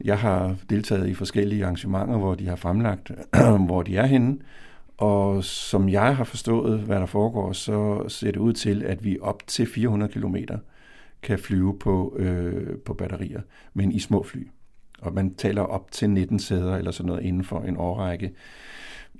jeg 0.04 0.20
har 0.20 0.56
deltaget 0.70 1.08
i 1.08 1.14
forskellige 1.14 1.64
arrangementer, 1.64 2.18
hvor 2.18 2.36
de 2.36 2.48
har 2.48 2.56
fremlagt, 2.56 3.12
hvor 3.68 3.82
de 3.82 3.98
er 3.98 4.06
henne, 4.06 4.38
og 4.98 5.44
som 5.44 5.90
jeg 5.90 6.16
har 6.16 6.24
forstået, 6.24 6.80
hvad 6.80 7.00
der 7.00 7.06
foregår, 7.06 7.54
så 7.54 8.10
ser 8.10 8.32
det 8.32 8.40
ud 8.40 8.54
til, 8.54 8.84
at 8.84 9.04
vi 9.04 9.18
op 9.22 9.48
til 9.48 9.68
400 9.68 10.12
kilometer 10.12 10.58
kan 11.28 11.40
flyve 11.40 11.80
på, 11.80 12.16
øh, 12.20 12.78
på 12.78 12.94
batterier, 12.94 13.42
men 13.74 13.92
i 13.92 14.00
små 14.00 14.24
fly. 14.24 14.48
Og 15.02 15.14
man 15.14 15.36
taler 15.36 15.62
op 15.62 15.92
til 15.92 16.10
19 16.10 16.40
sæder 16.40 16.76
eller 16.76 16.92
sådan 16.92 17.08
noget 17.08 17.24
inden 17.24 17.44
for 17.44 17.62
en 17.62 17.78
årrække. 17.78 18.34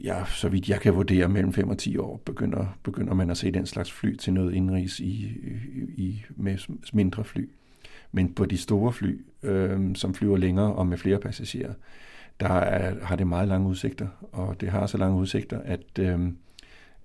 ja, 0.04 0.26
så 0.26 0.50
vidt 0.50 0.70
jeg 0.70 0.82
kan 0.82 0.96
vurdere, 0.96 1.28
mellem 1.30 1.54
5 1.54 1.70
og 1.70 1.78
10 1.78 1.98
år 1.98 2.22
begynder, 2.26 2.78
begynder 2.84 3.14
man 3.14 3.30
at 3.30 3.38
se 3.38 3.52
den 3.52 3.66
slags 3.66 3.92
fly 3.92 4.16
til 4.16 4.34
noget 4.34 4.54
indrigs 4.54 5.00
i, 5.00 5.32
i, 5.98 6.24
med 6.36 6.58
mindre 6.94 7.24
fly. 7.24 7.50
Men 8.12 8.34
på 8.34 8.46
de 8.46 8.58
store 8.58 8.94
fly, 8.94 9.22
øh, 9.44 9.96
som 9.96 10.14
flyver 10.14 10.38
længere 10.38 10.74
og 10.74 10.88
med 10.88 10.98
flere 10.98 11.20
passagerer, 11.20 11.74
der 12.40 12.54
er, 12.54 13.06
har 13.06 13.16
det 13.16 13.28
meget 13.28 13.48
lange 13.48 13.68
udsigter, 13.70 14.08
og 14.32 14.62
det 14.62 14.70
har 14.70 14.86
så 14.86 14.98
lange 14.98 15.18
udsigter, 15.18 15.60
at, 15.62 16.00
øh, 16.00 16.20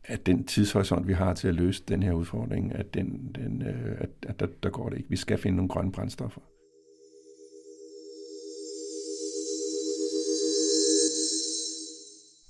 at 0.05 0.27
den 0.27 0.45
tidshorisont, 0.45 1.09
vi 1.09 1.13
har 1.13 1.35
til 1.35 1.49
at 1.49 1.55
løse 1.55 1.83
den 1.89 2.03
her 2.03 2.13
udfordring, 2.13 2.75
at, 2.75 2.95
den, 2.95 3.31
den, 3.35 3.63
øh, 3.63 3.97
at, 3.99 4.11
at 4.29 4.41
der, 4.41 4.47
der 4.63 4.71
går 4.71 4.89
det 4.89 4.97
ikke. 4.97 5.11
Vi 5.11 5.17
skal 5.17 5.39
finde 5.39 5.57
nogle 5.57 5.69
grønne 5.69 5.93
brændstoffer. 5.93 6.41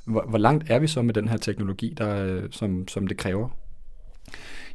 Hvor, 0.07 0.27
hvor 0.29 0.39
langt 0.39 0.71
er 0.71 0.79
vi 0.79 0.87
så 0.87 1.03
med 1.03 1.15
den 1.15 1.29
her 1.29 1.37
teknologi, 1.37 1.95
der, 1.99 2.43
som, 2.51 2.89
som 2.89 3.07
det 3.07 3.17
kræver? 3.17 3.49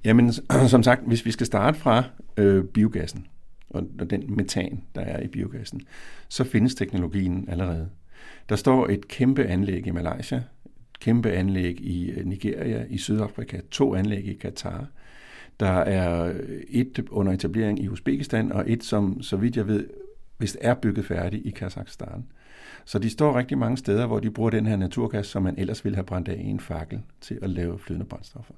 Jamen, 0.04 0.34
som 0.68 0.84
sagt, 0.84 1.08
hvis 1.08 1.26
vi 1.26 1.32
skal 1.32 1.46
starte 1.46 1.80
fra 1.80 2.04
øh, 2.38 2.64
biogassen, 2.64 3.28
og, 3.70 3.84
og 4.00 4.10
den 4.10 4.36
metan, 4.36 4.84
der 4.96 5.02
er 5.02 5.22
i 5.22 5.28
biogassen, 5.28 5.82
så 6.30 6.44
findes 6.44 6.76
teknologien 6.76 7.50
allerede. 7.50 7.90
Der 8.50 8.56
står 8.56 8.88
et 8.88 9.08
kæmpe 9.08 9.46
anlæg 9.46 9.88
i 9.88 9.92
Malaysia, 9.92 10.44
kæmpe 11.00 11.32
anlæg 11.32 11.82
i 11.82 12.12
øh, 12.12 12.26
Nigeria, 12.26 12.86
i 12.90 12.98
Sydafrika, 12.98 13.60
to 13.72 13.96
anlæg 13.96 14.26
i 14.26 14.34
Katar. 14.34 14.88
Der 15.60 15.72
er 15.72 16.26
øh, 16.26 16.62
et 16.70 17.06
under 17.10 17.34
etablering 17.34 17.80
i 17.80 17.90
Uzbekistan, 17.90 18.52
og 18.52 18.64
et, 18.68 18.84
som 18.84 19.22
så 19.22 19.38
vidt 19.38 19.58
jeg 19.58 19.68
ved, 19.68 19.88
hvis 20.38 20.58
er 20.62 20.74
bygget 20.74 21.06
færdigt 21.06 21.46
i 21.46 21.50
Kazakhstan. 21.50 22.26
Så 22.86 23.00
de 23.00 23.10
står 23.10 23.38
rigtig 23.38 23.58
mange 23.58 23.78
steder, 23.78 24.06
hvor 24.06 24.20
de 24.20 24.32
bruger 24.32 24.50
den 24.50 24.66
her 24.66 24.76
naturgas, 24.76 25.28
som 25.28 25.44
man 25.44 25.56
ellers 25.58 25.86
ville 25.86 25.96
have 25.96 26.06
brændt 26.06 26.28
af 26.28 26.38
i 26.38 26.46
en 26.46 26.60
fakkel 26.60 27.02
til 27.22 27.40
at 27.42 27.50
lave 27.50 27.80
flydende 27.80 28.06
brændstoffer. 28.06 28.54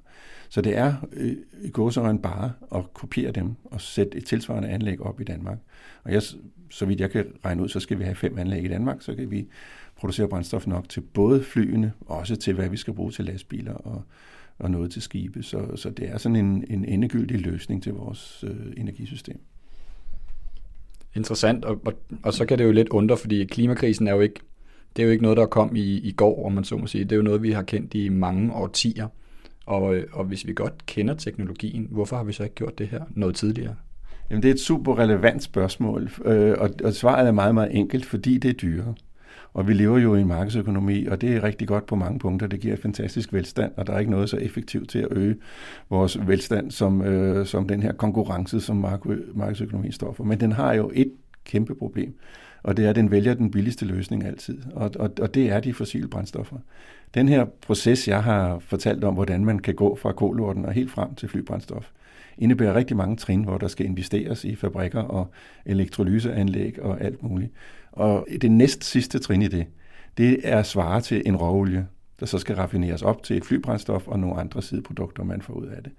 Så 0.48 0.60
det 0.60 0.76
er 0.76 0.94
øh, 1.12 1.36
i 1.62 1.70
gåsøjne 1.70 2.18
bare 2.18 2.52
at 2.74 2.94
kopiere 2.94 3.32
dem 3.32 3.54
og 3.64 3.80
sætte 3.80 4.18
et 4.18 4.26
tilsvarende 4.26 4.68
anlæg 4.68 5.00
op 5.00 5.20
i 5.20 5.24
Danmark. 5.24 5.58
Og 6.04 6.12
jeg, 6.12 6.22
så 6.70 6.86
vidt 6.86 7.00
jeg 7.00 7.10
kan 7.10 7.26
regne 7.44 7.62
ud, 7.62 7.68
så 7.68 7.80
skal 7.80 7.98
vi 7.98 8.04
have 8.04 8.14
fem 8.14 8.38
anlæg 8.38 8.64
i 8.64 8.68
Danmark, 8.68 9.02
så 9.02 9.14
kan 9.14 9.30
vi 9.30 9.48
producere 9.96 10.28
brændstof 10.28 10.66
nok 10.66 10.88
til 10.88 11.00
både 11.00 11.42
flyene, 11.42 11.92
og 12.00 12.16
også 12.16 12.36
til 12.36 12.54
hvad 12.54 12.68
vi 12.68 12.76
skal 12.76 12.94
bruge 12.94 13.10
til 13.10 13.24
lastbiler 13.24 13.74
og, 13.74 14.02
og 14.58 14.70
noget 14.70 14.90
til 14.90 15.02
skibe. 15.02 15.42
Så, 15.42 15.76
så 15.76 15.90
det 15.90 16.08
er 16.08 16.18
sådan 16.18 16.36
en, 16.36 16.64
en 16.70 16.84
endegyldig 16.84 17.40
løsning 17.40 17.82
til 17.82 17.92
vores 17.92 18.44
øh, 18.46 18.72
energisystem. 18.76 19.40
Interessant, 21.16 21.64
og, 21.64 21.80
og, 21.86 21.92
og 22.22 22.34
så 22.34 22.46
kan 22.46 22.58
det 22.58 22.64
jo 22.64 22.72
lidt 22.72 22.88
undre, 22.88 23.16
fordi 23.16 23.44
klimakrisen 23.44 24.08
er 24.08 24.14
jo 24.14 24.20
ikke, 24.20 24.40
det 24.96 25.02
er 25.02 25.06
jo 25.06 25.12
ikke 25.12 25.22
noget, 25.22 25.36
der 25.36 25.46
kom 25.46 25.76
i, 25.76 25.98
i 25.98 26.12
går, 26.12 26.46
om 26.46 26.52
man 26.52 26.64
så 26.64 26.76
må 26.76 26.86
sige. 26.86 27.04
Det 27.04 27.12
er 27.12 27.16
jo 27.16 27.22
noget, 27.22 27.42
vi 27.42 27.52
har 27.52 27.62
kendt 27.62 27.94
i 27.94 28.08
mange 28.08 28.54
årtier. 28.54 29.08
Og, 29.66 29.94
øh, 29.94 30.06
og 30.12 30.24
hvis 30.24 30.46
vi 30.46 30.52
godt 30.52 30.86
kender 30.86 31.14
teknologien, 31.14 31.88
hvorfor 31.90 32.16
har 32.16 32.24
vi 32.24 32.32
så 32.32 32.42
ikke 32.42 32.54
gjort 32.54 32.78
det 32.78 32.88
her 32.88 33.00
noget 33.10 33.34
tidligere? 33.34 33.74
Jamen, 34.30 34.42
det 34.42 34.48
er 34.48 34.54
et 34.54 34.60
super 34.60 34.98
relevant 34.98 35.42
spørgsmål, 35.42 36.10
øh, 36.24 36.54
og, 36.58 36.70
og 36.84 36.92
svaret 36.92 37.28
er 37.28 37.32
meget, 37.32 37.54
meget 37.54 37.76
enkelt, 37.76 38.06
fordi 38.06 38.38
det 38.38 38.48
er 38.48 38.52
dyrere. 38.52 38.94
Og 39.52 39.68
vi 39.68 39.72
lever 39.72 39.98
jo 39.98 40.14
i 40.14 40.20
en 40.20 40.28
markedsøkonomi, 40.28 41.06
og 41.06 41.20
det 41.20 41.36
er 41.36 41.42
rigtig 41.42 41.68
godt 41.68 41.86
på 41.86 41.96
mange 41.96 42.18
punkter. 42.18 42.46
Det 42.46 42.60
giver 42.60 42.76
fantastisk 42.76 43.32
velstand, 43.32 43.72
og 43.76 43.86
der 43.86 43.92
er 43.92 43.98
ikke 43.98 44.10
noget 44.10 44.30
så 44.30 44.36
effektivt 44.36 44.88
til 44.88 44.98
at 44.98 45.08
øge 45.10 45.36
vores 45.90 46.26
velstand 46.26 46.70
som, 46.70 47.02
øh, 47.02 47.46
som 47.46 47.68
den 47.68 47.82
her 47.82 47.92
konkurrence, 47.92 48.60
som 48.60 48.76
markedsøkonomien 49.34 49.92
står 49.92 50.12
for. 50.12 50.24
Men 50.24 50.40
den 50.40 50.52
har 50.52 50.72
jo 50.74 50.90
et 50.94 51.12
kæmpe 51.44 51.74
problem, 51.74 52.14
og 52.62 52.76
det 52.76 52.84
er, 52.84 52.90
at 52.90 52.96
den 52.96 53.10
vælger 53.10 53.34
den 53.34 53.50
billigste 53.50 53.84
løsning 53.84 54.24
altid, 54.24 54.58
og, 54.74 54.90
og, 54.98 55.10
og 55.20 55.34
det 55.34 55.50
er 55.50 55.60
de 55.60 55.74
fossile 55.74 56.08
brændstoffer. 56.08 56.56
Den 57.14 57.28
her 57.28 57.44
proces, 57.44 58.08
jeg 58.08 58.22
har 58.22 58.58
fortalt 58.58 59.04
om, 59.04 59.14
hvordan 59.14 59.44
man 59.44 59.58
kan 59.58 59.74
gå 59.74 59.96
fra 59.96 60.12
kolorten 60.12 60.64
og 60.64 60.72
helt 60.72 60.90
frem 60.90 61.14
til 61.14 61.28
flybrændstof, 61.28 61.90
indebærer 62.38 62.74
rigtig 62.74 62.96
mange 62.96 63.16
trin, 63.16 63.44
hvor 63.44 63.58
der 63.58 63.68
skal 63.68 63.86
investeres 63.86 64.44
i 64.44 64.56
fabrikker 64.56 65.00
og 65.00 65.30
elektrolyseanlæg 65.66 66.82
og 66.82 67.00
alt 67.00 67.22
muligt. 67.22 67.52
Og 67.92 68.26
det 68.40 68.50
næst 68.50 68.84
sidste 68.84 69.18
trin 69.18 69.42
i 69.42 69.48
det, 69.48 69.66
det 70.18 70.40
er 70.42 70.62
svare 70.62 71.00
til 71.00 71.22
en 71.26 71.36
råolie, 71.36 71.86
der 72.20 72.26
så 72.26 72.38
skal 72.38 72.56
raffineres 72.56 73.02
op 73.02 73.22
til 73.22 73.36
et 73.36 73.44
flybrændstof 73.44 74.08
og 74.08 74.18
nogle 74.18 74.40
andre 74.40 74.62
sideprodukter, 74.62 75.24
man 75.24 75.42
får 75.42 75.54
ud 75.54 75.66
af 75.66 75.82
det. 75.82 75.92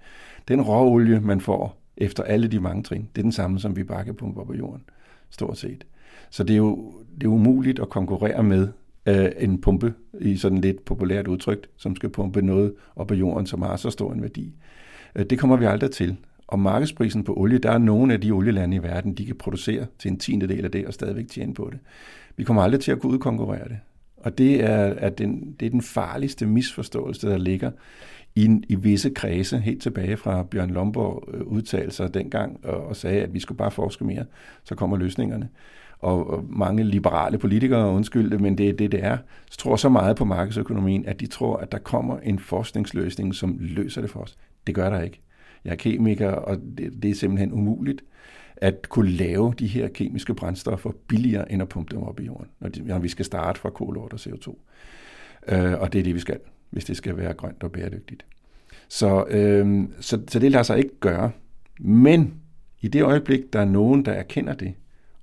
Den 0.48 0.62
råolie, 0.62 1.20
man 1.20 1.40
får 1.40 1.82
efter 1.96 2.22
alle 2.22 2.48
de 2.48 2.60
mange 2.60 2.82
trin, 2.82 3.08
det 3.14 3.20
er 3.20 3.22
den 3.22 3.32
samme, 3.32 3.60
som 3.60 3.76
vi 3.76 3.84
bakkepumper 3.84 4.44
på 4.44 4.54
jorden, 4.54 4.82
stort 5.30 5.58
set. 5.58 5.86
Så 6.30 6.44
det 6.44 6.52
er 6.52 6.58
jo 6.58 6.94
det 7.14 7.24
er 7.24 7.28
umuligt 7.28 7.78
at 7.78 7.88
konkurrere 7.88 8.42
med 8.42 8.68
øh, 9.06 9.30
en 9.38 9.60
pumpe, 9.60 9.94
i 10.20 10.36
sådan 10.36 10.58
lidt 10.58 10.84
populært 10.84 11.28
udtrykt, 11.28 11.68
som 11.76 11.96
skal 11.96 12.08
pumpe 12.10 12.42
noget 12.42 12.74
op 12.96 13.06
på 13.06 13.14
jorden, 13.14 13.46
som 13.46 13.62
har 13.62 13.76
så 13.76 13.90
stor 13.90 14.12
en 14.12 14.22
værdi. 14.22 14.54
Øh, 15.16 15.26
det 15.26 15.38
kommer 15.38 15.56
vi 15.56 15.64
aldrig 15.64 15.90
til. 15.90 16.16
Og 16.52 16.60
markedsprisen 16.60 17.24
på 17.24 17.34
olie, 17.36 17.58
der 17.58 17.70
er 17.70 17.78
nogle 17.78 18.12
af 18.12 18.20
de 18.20 18.30
olielande 18.30 18.76
i 18.76 18.82
verden, 18.82 19.14
de 19.14 19.26
kan 19.26 19.36
producere 19.36 19.86
til 19.98 20.10
en 20.10 20.18
tiende 20.18 20.48
del 20.48 20.64
af 20.64 20.70
det 20.70 20.86
og 20.86 20.94
stadigvæk 20.94 21.28
tjene 21.28 21.54
på 21.54 21.68
det. 21.72 21.78
Vi 22.36 22.44
kommer 22.44 22.62
aldrig 22.62 22.80
til 22.80 22.92
at 22.92 23.00
kunne 23.00 23.12
udkonkurrere 23.12 23.68
det. 23.68 23.78
Og 24.16 24.38
det 24.38 24.64
er, 24.64 24.94
er 24.96 25.10
den, 25.10 25.56
det 25.60 25.66
er 25.66 25.70
den 25.70 25.82
farligste 25.82 26.46
misforståelse, 26.46 27.28
der 27.28 27.38
ligger 27.38 27.70
i, 28.34 28.60
i 28.68 28.74
visse 28.74 29.10
kredse, 29.10 29.58
helt 29.58 29.82
tilbage 29.82 30.16
fra 30.16 30.42
Bjørn 30.42 30.70
Lomborg 30.70 31.28
øh, 31.34 31.42
udtalelser 31.42 32.08
dengang 32.08 32.60
og, 32.64 32.86
og 32.86 32.96
sagde, 32.96 33.22
at 33.22 33.34
vi 33.34 33.40
skulle 33.40 33.58
bare 33.58 33.70
forske 33.70 34.04
mere, 34.04 34.24
så 34.64 34.74
kommer 34.74 34.96
løsningerne. 34.96 35.48
Og, 35.98 36.30
og 36.30 36.44
mange 36.48 36.84
liberale 36.84 37.38
politikere, 37.38 37.90
undskyld 37.90 38.30
det, 38.30 38.40
men 38.40 38.58
det 38.58 38.68
er 38.68 38.72
det, 38.72 38.92
det 38.92 39.04
er, 39.04 39.18
så 39.50 39.58
tror 39.58 39.76
så 39.76 39.88
meget 39.88 40.16
på 40.16 40.24
markedsøkonomien, 40.24 41.06
at 41.06 41.20
de 41.20 41.26
tror, 41.26 41.56
at 41.56 41.72
der 41.72 41.78
kommer 41.78 42.18
en 42.18 42.38
forskningsløsning, 42.38 43.34
som 43.34 43.56
løser 43.60 44.00
det 44.00 44.10
for 44.10 44.20
os. 44.20 44.36
Det 44.66 44.74
gør 44.74 44.90
der 44.90 45.00
ikke. 45.00 45.20
Jeg 45.64 45.70
er 45.70 45.76
kemiker, 45.76 46.30
og 46.30 46.56
det, 46.78 47.02
det 47.02 47.10
er 47.10 47.14
simpelthen 47.14 47.52
umuligt 47.52 48.04
at 48.56 48.88
kunne 48.88 49.10
lave 49.10 49.54
de 49.58 49.66
her 49.66 49.88
kemiske 49.88 50.34
brændstoffer 50.34 50.90
billigere 51.08 51.52
end 51.52 51.62
at 51.62 51.68
pumpe 51.68 51.94
dem 51.94 52.02
op 52.02 52.20
i 52.20 52.24
jorden, 52.24 52.46
når, 52.60 52.68
de, 52.68 52.82
når 52.82 52.98
vi 52.98 53.08
skal 53.08 53.24
starte 53.24 53.60
fra 53.60 53.70
kulort 53.70 54.12
og 54.12 54.18
CO2. 54.18 54.56
Øh, 55.54 55.80
og 55.80 55.92
det 55.92 55.98
er 55.98 56.02
det, 56.02 56.14
vi 56.14 56.20
skal, 56.20 56.38
hvis 56.70 56.84
det 56.84 56.96
skal 56.96 57.16
være 57.16 57.32
grønt 57.32 57.62
og 57.62 57.72
bæredygtigt. 57.72 58.24
Så, 58.88 59.24
øh, 59.28 59.88
så, 60.00 60.20
så 60.28 60.38
det 60.38 60.50
lader 60.50 60.62
sig 60.62 60.78
ikke 60.78 61.00
gøre. 61.00 61.30
Men 61.80 62.34
i 62.80 62.88
det 62.88 63.02
øjeblik, 63.02 63.52
der 63.52 63.60
er 63.60 63.64
nogen, 63.64 64.04
der 64.04 64.12
erkender 64.12 64.54
det, 64.54 64.74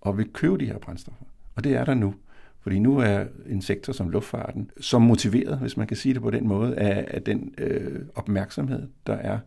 og 0.01 0.17
vil 0.17 0.29
købe 0.33 0.57
de 0.57 0.65
her 0.65 0.77
brændstoffer, 0.77 1.25
og 1.55 1.63
det 1.63 1.75
er 1.75 1.85
der 1.85 1.93
nu, 1.93 2.13
fordi 2.61 2.79
nu 2.79 2.97
er 2.97 3.25
en 3.49 3.61
sektor 3.61 3.93
som 3.93 4.09
luftfarten 4.09 4.71
som 4.81 5.01
motiveret, 5.01 5.59
hvis 5.59 5.77
man 5.77 5.87
kan 5.87 5.97
sige 5.97 6.13
det 6.13 6.21
på 6.21 6.31
den 6.31 6.47
måde, 6.47 6.75
af, 6.75 7.05
af 7.07 7.21
den 7.21 7.53
øh, 7.57 8.01
opmærksomhed, 8.15 8.87
der 9.07 9.13
er 9.13 9.39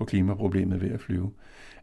på 0.00 0.04
klimaproblemet 0.04 0.80
ved 0.80 0.90
at 0.90 1.00
flyve. 1.00 1.32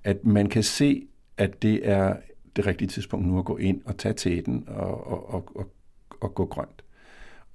At 0.03 0.25
man 0.25 0.49
kan 0.49 0.63
se, 0.63 1.07
at 1.37 1.61
det 1.61 1.89
er 1.89 2.17
det 2.55 2.67
rigtige 2.67 2.87
tidspunkt 2.87 3.27
nu 3.27 3.39
at 3.39 3.45
gå 3.45 3.57
ind 3.57 3.81
og 3.85 3.97
tage 3.97 4.13
tæten 4.13 4.63
og, 4.67 5.07
og, 5.07 5.33
og, 5.33 5.51
og, 5.55 5.73
og 6.21 6.35
gå 6.35 6.45
grønt. 6.45 6.83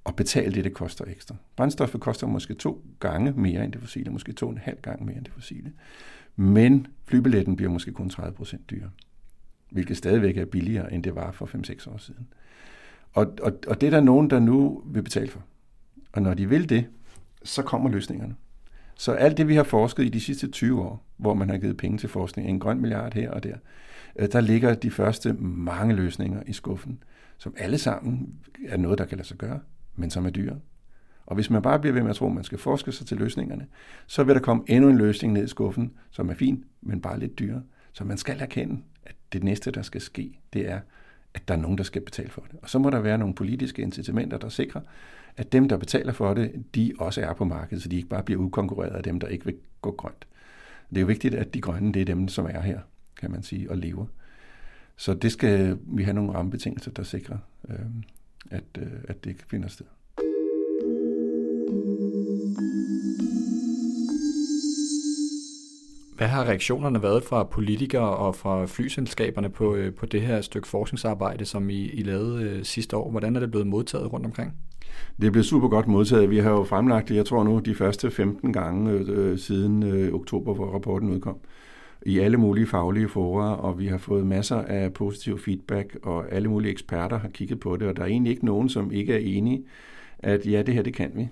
Og 0.03 0.15
betale 0.15 0.55
det, 0.55 0.63
det 0.63 0.73
koster 0.73 1.05
ekstra. 1.05 1.35
Brændstoffet 1.55 2.01
koster 2.01 2.27
måske 2.27 2.53
to 2.53 2.85
gange 2.99 3.31
mere 3.31 3.63
end 3.63 3.71
det 3.71 3.81
fossile, 3.81 4.11
måske 4.11 4.31
to 4.31 4.45
og 4.45 4.51
en 4.51 4.57
halv 4.57 4.77
gang 4.81 5.05
mere 5.05 5.15
end 5.15 5.25
det 5.25 5.33
fossile. 5.33 5.73
Men 6.35 6.87
flybilletten 7.05 7.55
bliver 7.55 7.71
måske 7.71 7.91
kun 7.91 8.09
30 8.09 8.35
procent 8.35 8.69
dyrere, 8.69 8.89
hvilket 9.71 9.97
stadigvæk 9.97 10.37
er 10.37 10.45
billigere, 10.45 10.93
end 10.93 11.03
det 11.03 11.15
var 11.15 11.31
for 11.31 11.45
5-6 11.45 11.93
år 11.93 11.97
siden. 11.97 12.27
Og, 13.13 13.33
og, 13.41 13.53
og 13.67 13.81
det 13.81 13.87
er 13.87 13.91
der 13.91 14.01
nogen, 14.01 14.29
der 14.29 14.39
nu 14.39 14.83
vil 14.85 15.03
betale 15.03 15.27
for. 15.27 15.43
Og 16.13 16.21
når 16.21 16.33
de 16.33 16.49
vil 16.49 16.69
det, 16.69 16.85
så 17.43 17.61
kommer 17.61 17.89
løsningerne. 17.89 18.35
Så 18.95 19.11
alt 19.11 19.37
det, 19.37 19.47
vi 19.47 19.55
har 19.55 19.63
forsket 19.63 20.03
i 20.03 20.09
de 20.09 20.19
sidste 20.19 20.47
20 20.47 20.81
år, 20.81 21.05
hvor 21.17 21.33
man 21.33 21.49
har 21.49 21.57
givet 21.57 21.77
penge 21.77 21.97
til 21.97 22.09
forskning, 22.09 22.49
en 22.49 22.59
grøn 22.59 22.81
milliard 22.81 23.13
her 23.13 23.31
og 23.31 23.43
der, 23.43 23.55
øh, 24.15 24.27
der 24.31 24.41
ligger 24.41 24.73
de 24.73 24.91
første 24.91 25.33
mange 25.39 25.95
løsninger 25.95 26.43
i 26.47 26.53
skuffen, 26.53 27.03
som 27.37 27.53
alle 27.57 27.77
sammen 27.77 28.35
er 28.67 28.77
noget, 28.77 28.97
der 28.97 29.05
kan 29.05 29.17
lade 29.17 29.27
sig 29.27 29.37
gøre, 29.37 29.59
men 29.95 30.09
som 30.09 30.25
er 30.25 30.29
dyre. 30.29 30.59
Og 31.25 31.35
hvis 31.35 31.49
man 31.49 31.61
bare 31.61 31.79
bliver 31.79 31.93
ved 31.93 32.01
med 32.01 32.09
at 32.09 32.15
tro, 32.15 32.25
at 32.25 32.33
man 32.33 32.43
skal 32.43 32.57
forske 32.57 32.91
sig 32.91 33.07
til 33.07 33.17
løsningerne, 33.17 33.67
så 34.07 34.23
vil 34.23 34.35
der 34.35 34.41
komme 34.41 34.63
endnu 34.67 34.89
en 34.89 34.97
løsning 34.97 35.33
ned 35.33 35.43
i 35.43 35.47
skuffen, 35.47 35.91
som 36.11 36.29
er 36.29 36.33
fin, 36.33 36.63
men 36.81 37.01
bare 37.01 37.19
lidt 37.19 37.39
dyrere. 37.39 37.61
Så 37.93 38.03
man 38.03 38.17
skal 38.17 38.41
erkende, 38.41 38.81
at 39.05 39.15
det 39.33 39.43
næste, 39.43 39.71
der 39.71 39.81
skal 39.81 40.01
ske, 40.01 40.39
det 40.53 40.69
er, 40.69 40.79
at 41.33 41.47
der 41.47 41.53
er 41.53 41.57
nogen, 41.57 41.77
der 41.77 41.83
skal 41.83 42.01
betale 42.01 42.29
for 42.29 42.45
det. 42.51 42.59
Og 42.61 42.69
så 42.69 42.79
må 42.79 42.89
der 42.89 42.99
være 42.99 43.17
nogle 43.17 43.35
politiske 43.35 43.81
incitamenter, 43.81 44.37
der 44.37 44.49
sikrer, 44.49 44.81
at 45.37 45.51
dem, 45.51 45.69
der 45.69 45.77
betaler 45.77 46.13
for 46.13 46.33
det, 46.33 46.63
de 46.75 46.93
også 46.99 47.21
er 47.21 47.33
på 47.33 47.45
markedet, 47.45 47.83
så 47.83 47.89
de 47.89 47.95
ikke 47.95 48.09
bare 48.09 48.23
bliver 48.23 48.41
udkonkurreret 48.41 48.95
af 48.95 49.03
dem, 49.03 49.19
der 49.19 49.27
ikke 49.27 49.45
vil 49.45 49.55
gå 49.81 49.91
grønt. 49.91 50.27
Det 50.89 50.97
er 50.97 51.01
jo 51.01 51.07
vigtigt, 51.07 51.35
at 51.35 51.53
de 51.53 51.61
grønne, 51.61 51.93
det 51.93 52.01
er 52.01 52.05
dem, 52.05 52.27
som 52.27 52.45
er 52.45 52.61
her, 52.61 52.79
kan 53.19 53.31
man 53.31 53.43
sige, 53.43 53.71
og 53.71 53.77
lever. 53.77 54.05
Så 54.97 55.13
det 55.13 55.31
skal 55.31 55.77
vi 55.85 56.03
have 56.03 56.13
nogle 56.13 56.33
rammebetingelser, 56.33 56.91
der 56.91 57.03
sikrer, 57.03 57.37
øh, 57.69 57.75
at, 58.51 58.63
øh, 58.77 58.91
at 59.07 59.23
det 59.23 59.35
finder 59.47 59.67
sted. 59.67 59.85
Hvad 66.17 66.27
har 66.27 66.43
reaktionerne 66.43 67.03
været 67.03 67.23
fra 67.23 67.43
politikere 67.43 68.17
og 68.17 68.35
fra 68.35 68.65
flyselskaberne 68.65 69.49
på, 69.49 69.75
øh, 69.75 69.93
på 69.93 70.05
det 70.05 70.21
her 70.21 70.41
stykke 70.41 70.67
forskningsarbejde, 70.67 71.45
som 71.45 71.69
I, 71.69 71.89
I 71.89 72.03
lavede 72.03 72.43
øh, 72.43 72.63
sidste 72.63 72.97
år? 72.97 73.11
Hvordan 73.11 73.35
er 73.35 73.39
det 73.39 73.51
blevet 73.51 73.67
modtaget 73.67 74.13
rundt 74.13 74.25
omkring? 74.25 74.53
Det 75.21 75.27
er 75.27 75.31
blevet 75.31 75.45
super 75.45 75.67
godt 75.67 75.87
modtaget. 75.87 76.29
Vi 76.29 76.37
har 76.37 76.51
jo 76.51 76.63
fremlagt 76.63 77.09
det, 77.09 77.15
jeg 77.15 77.25
tror 77.25 77.43
nu, 77.43 77.59
de 77.59 77.75
første 77.75 78.11
15 78.11 78.53
gange 78.53 78.91
øh, 78.91 79.05
øh, 79.07 79.37
siden 79.37 79.83
øh, 79.83 80.13
oktober, 80.13 80.53
hvor 80.53 80.65
rapporten 80.65 81.09
udkom 81.09 81.37
i 82.05 82.19
alle 82.19 82.37
mulige 82.37 82.67
faglige 82.67 83.09
forer, 83.09 83.49
og 83.49 83.79
vi 83.79 83.87
har 83.87 83.97
fået 83.97 84.27
masser 84.27 84.57
af 84.57 84.93
positiv 84.93 85.39
feedback, 85.39 85.97
og 86.03 86.31
alle 86.31 86.49
mulige 86.49 86.71
eksperter 86.71 87.19
har 87.19 87.29
kigget 87.29 87.59
på 87.59 87.77
det, 87.77 87.87
og 87.87 87.97
der 87.97 88.03
er 88.03 88.07
egentlig 88.07 88.31
ikke 88.31 88.45
nogen, 88.45 88.69
som 88.69 88.91
ikke 88.91 89.13
er 89.13 89.37
enige, 89.37 89.63
at 90.19 90.45
ja, 90.45 90.61
det 90.61 90.73
her, 90.73 90.81
det 90.81 90.93
kan 90.93 91.11
vi. 91.15 91.29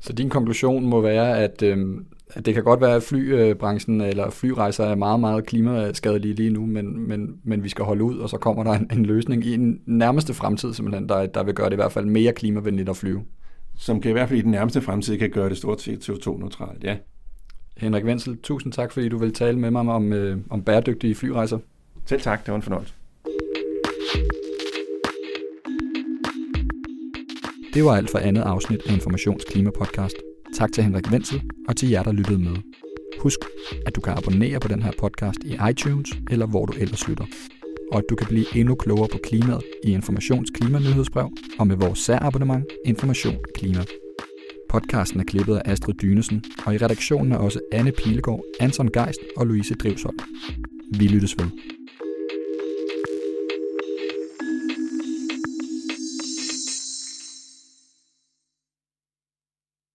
Så 0.00 0.12
din 0.12 0.28
konklusion 0.28 0.86
må 0.86 1.00
være, 1.00 1.38
at, 1.38 1.62
øh, 1.62 2.00
at 2.30 2.46
det 2.46 2.54
kan 2.54 2.64
godt 2.64 2.80
være, 2.80 2.94
at 2.94 3.02
flybranchen 3.02 4.00
eller 4.00 4.30
flyrejser 4.30 4.84
er 4.84 4.94
meget, 4.94 5.20
meget 5.20 5.46
klimaskadelige 5.46 6.34
lige 6.34 6.50
nu, 6.50 6.66
men, 6.66 7.08
men, 7.08 7.40
men 7.44 7.64
vi 7.64 7.68
skal 7.68 7.84
holde 7.84 8.04
ud, 8.04 8.18
og 8.18 8.28
så 8.28 8.36
kommer 8.36 8.64
der 8.64 8.72
en, 8.72 8.90
en 8.92 9.06
løsning 9.06 9.44
i 9.44 9.54
en 9.54 9.80
nærmeste 9.86 10.34
fremtid, 10.34 10.74
simpelthen, 10.74 11.08
der, 11.08 11.26
der 11.26 11.42
vil 11.42 11.54
gøre 11.54 11.66
det 11.66 11.72
i 11.72 11.76
hvert 11.76 11.92
fald 11.92 12.06
mere 12.06 12.32
klimavenligt 12.32 12.88
at 12.88 12.96
flyve. 12.96 13.22
Som 13.76 14.00
kan 14.00 14.08
i 14.10 14.12
hvert 14.12 14.28
fald 14.28 14.38
i 14.38 14.42
den 14.42 14.50
nærmeste 14.50 14.80
fremtid 14.80 15.18
kan 15.18 15.30
gøre 15.30 15.48
det 15.48 15.56
stort 15.56 15.80
set 15.80 16.08
CO2-neutralt, 16.08 16.84
ja. 16.84 16.96
Henrik 17.76 18.04
Wenzel, 18.04 18.38
tusind 18.42 18.72
tak, 18.72 18.92
fordi 18.92 19.08
du 19.08 19.18
vil 19.18 19.32
tale 19.32 19.58
med 19.58 19.70
mig 19.70 19.80
om, 19.80 20.12
øh, 20.12 20.38
om 20.50 20.62
bæredygtige 20.62 21.14
flyrejser. 21.14 21.58
Selv 22.06 22.20
tak, 22.20 22.46
det 22.46 22.52
var 22.52 22.56
en 22.56 22.62
fornøjelse. 22.62 22.94
Det 27.78 27.84
var 27.84 27.96
alt 27.96 28.10
for 28.10 28.18
andet 28.18 28.42
afsnit 28.42 28.80
af 28.86 28.92
Informations 28.92 29.44
Klimapodcast. 29.44 30.16
Tak 30.54 30.72
til 30.72 30.84
Henrik 30.84 31.10
Wenzel 31.10 31.42
og 31.68 31.76
til 31.76 31.88
jer, 31.88 32.02
der 32.02 32.12
lyttede 32.12 32.38
med. 32.38 32.56
Husk, 33.20 33.38
at 33.86 33.96
du 33.96 34.00
kan 34.00 34.12
abonnere 34.12 34.60
på 34.60 34.68
den 34.68 34.82
her 34.82 34.92
podcast 34.98 35.38
i 35.44 35.58
iTunes 35.70 36.10
eller 36.30 36.46
hvor 36.46 36.66
du 36.66 36.72
ellers 36.72 37.08
lytter. 37.08 37.24
Og 37.92 37.98
at 37.98 38.04
du 38.10 38.14
kan 38.16 38.26
blive 38.26 38.46
endnu 38.56 38.74
klogere 38.74 39.08
på 39.12 39.18
klimaet 39.24 39.62
i 39.84 39.90
Informations 39.90 40.50
Klimanyhedsbrev 40.50 41.30
og 41.58 41.66
med 41.66 41.76
vores 41.76 41.98
særabonnement 41.98 42.64
Information 42.84 43.36
Klima. 43.54 43.84
Podcasten 44.68 45.20
er 45.20 45.24
klippet 45.24 45.56
af 45.56 45.72
Astrid 45.72 45.94
Dynesen, 45.94 46.44
og 46.66 46.74
i 46.74 46.78
redaktionen 46.78 47.32
er 47.32 47.36
også 47.36 47.60
Anne 47.72 47.92
Pilegaard, 47.92 48.44
Anton 48.60 48.88
Geist 48.92 49.20
og 49.36 49.46
Louise 49.46 49.74
Drivsholm. 49.74 50.18
Vi 50.98 51.06
lyttes 51.06 51.38
ved. 51.38 51.77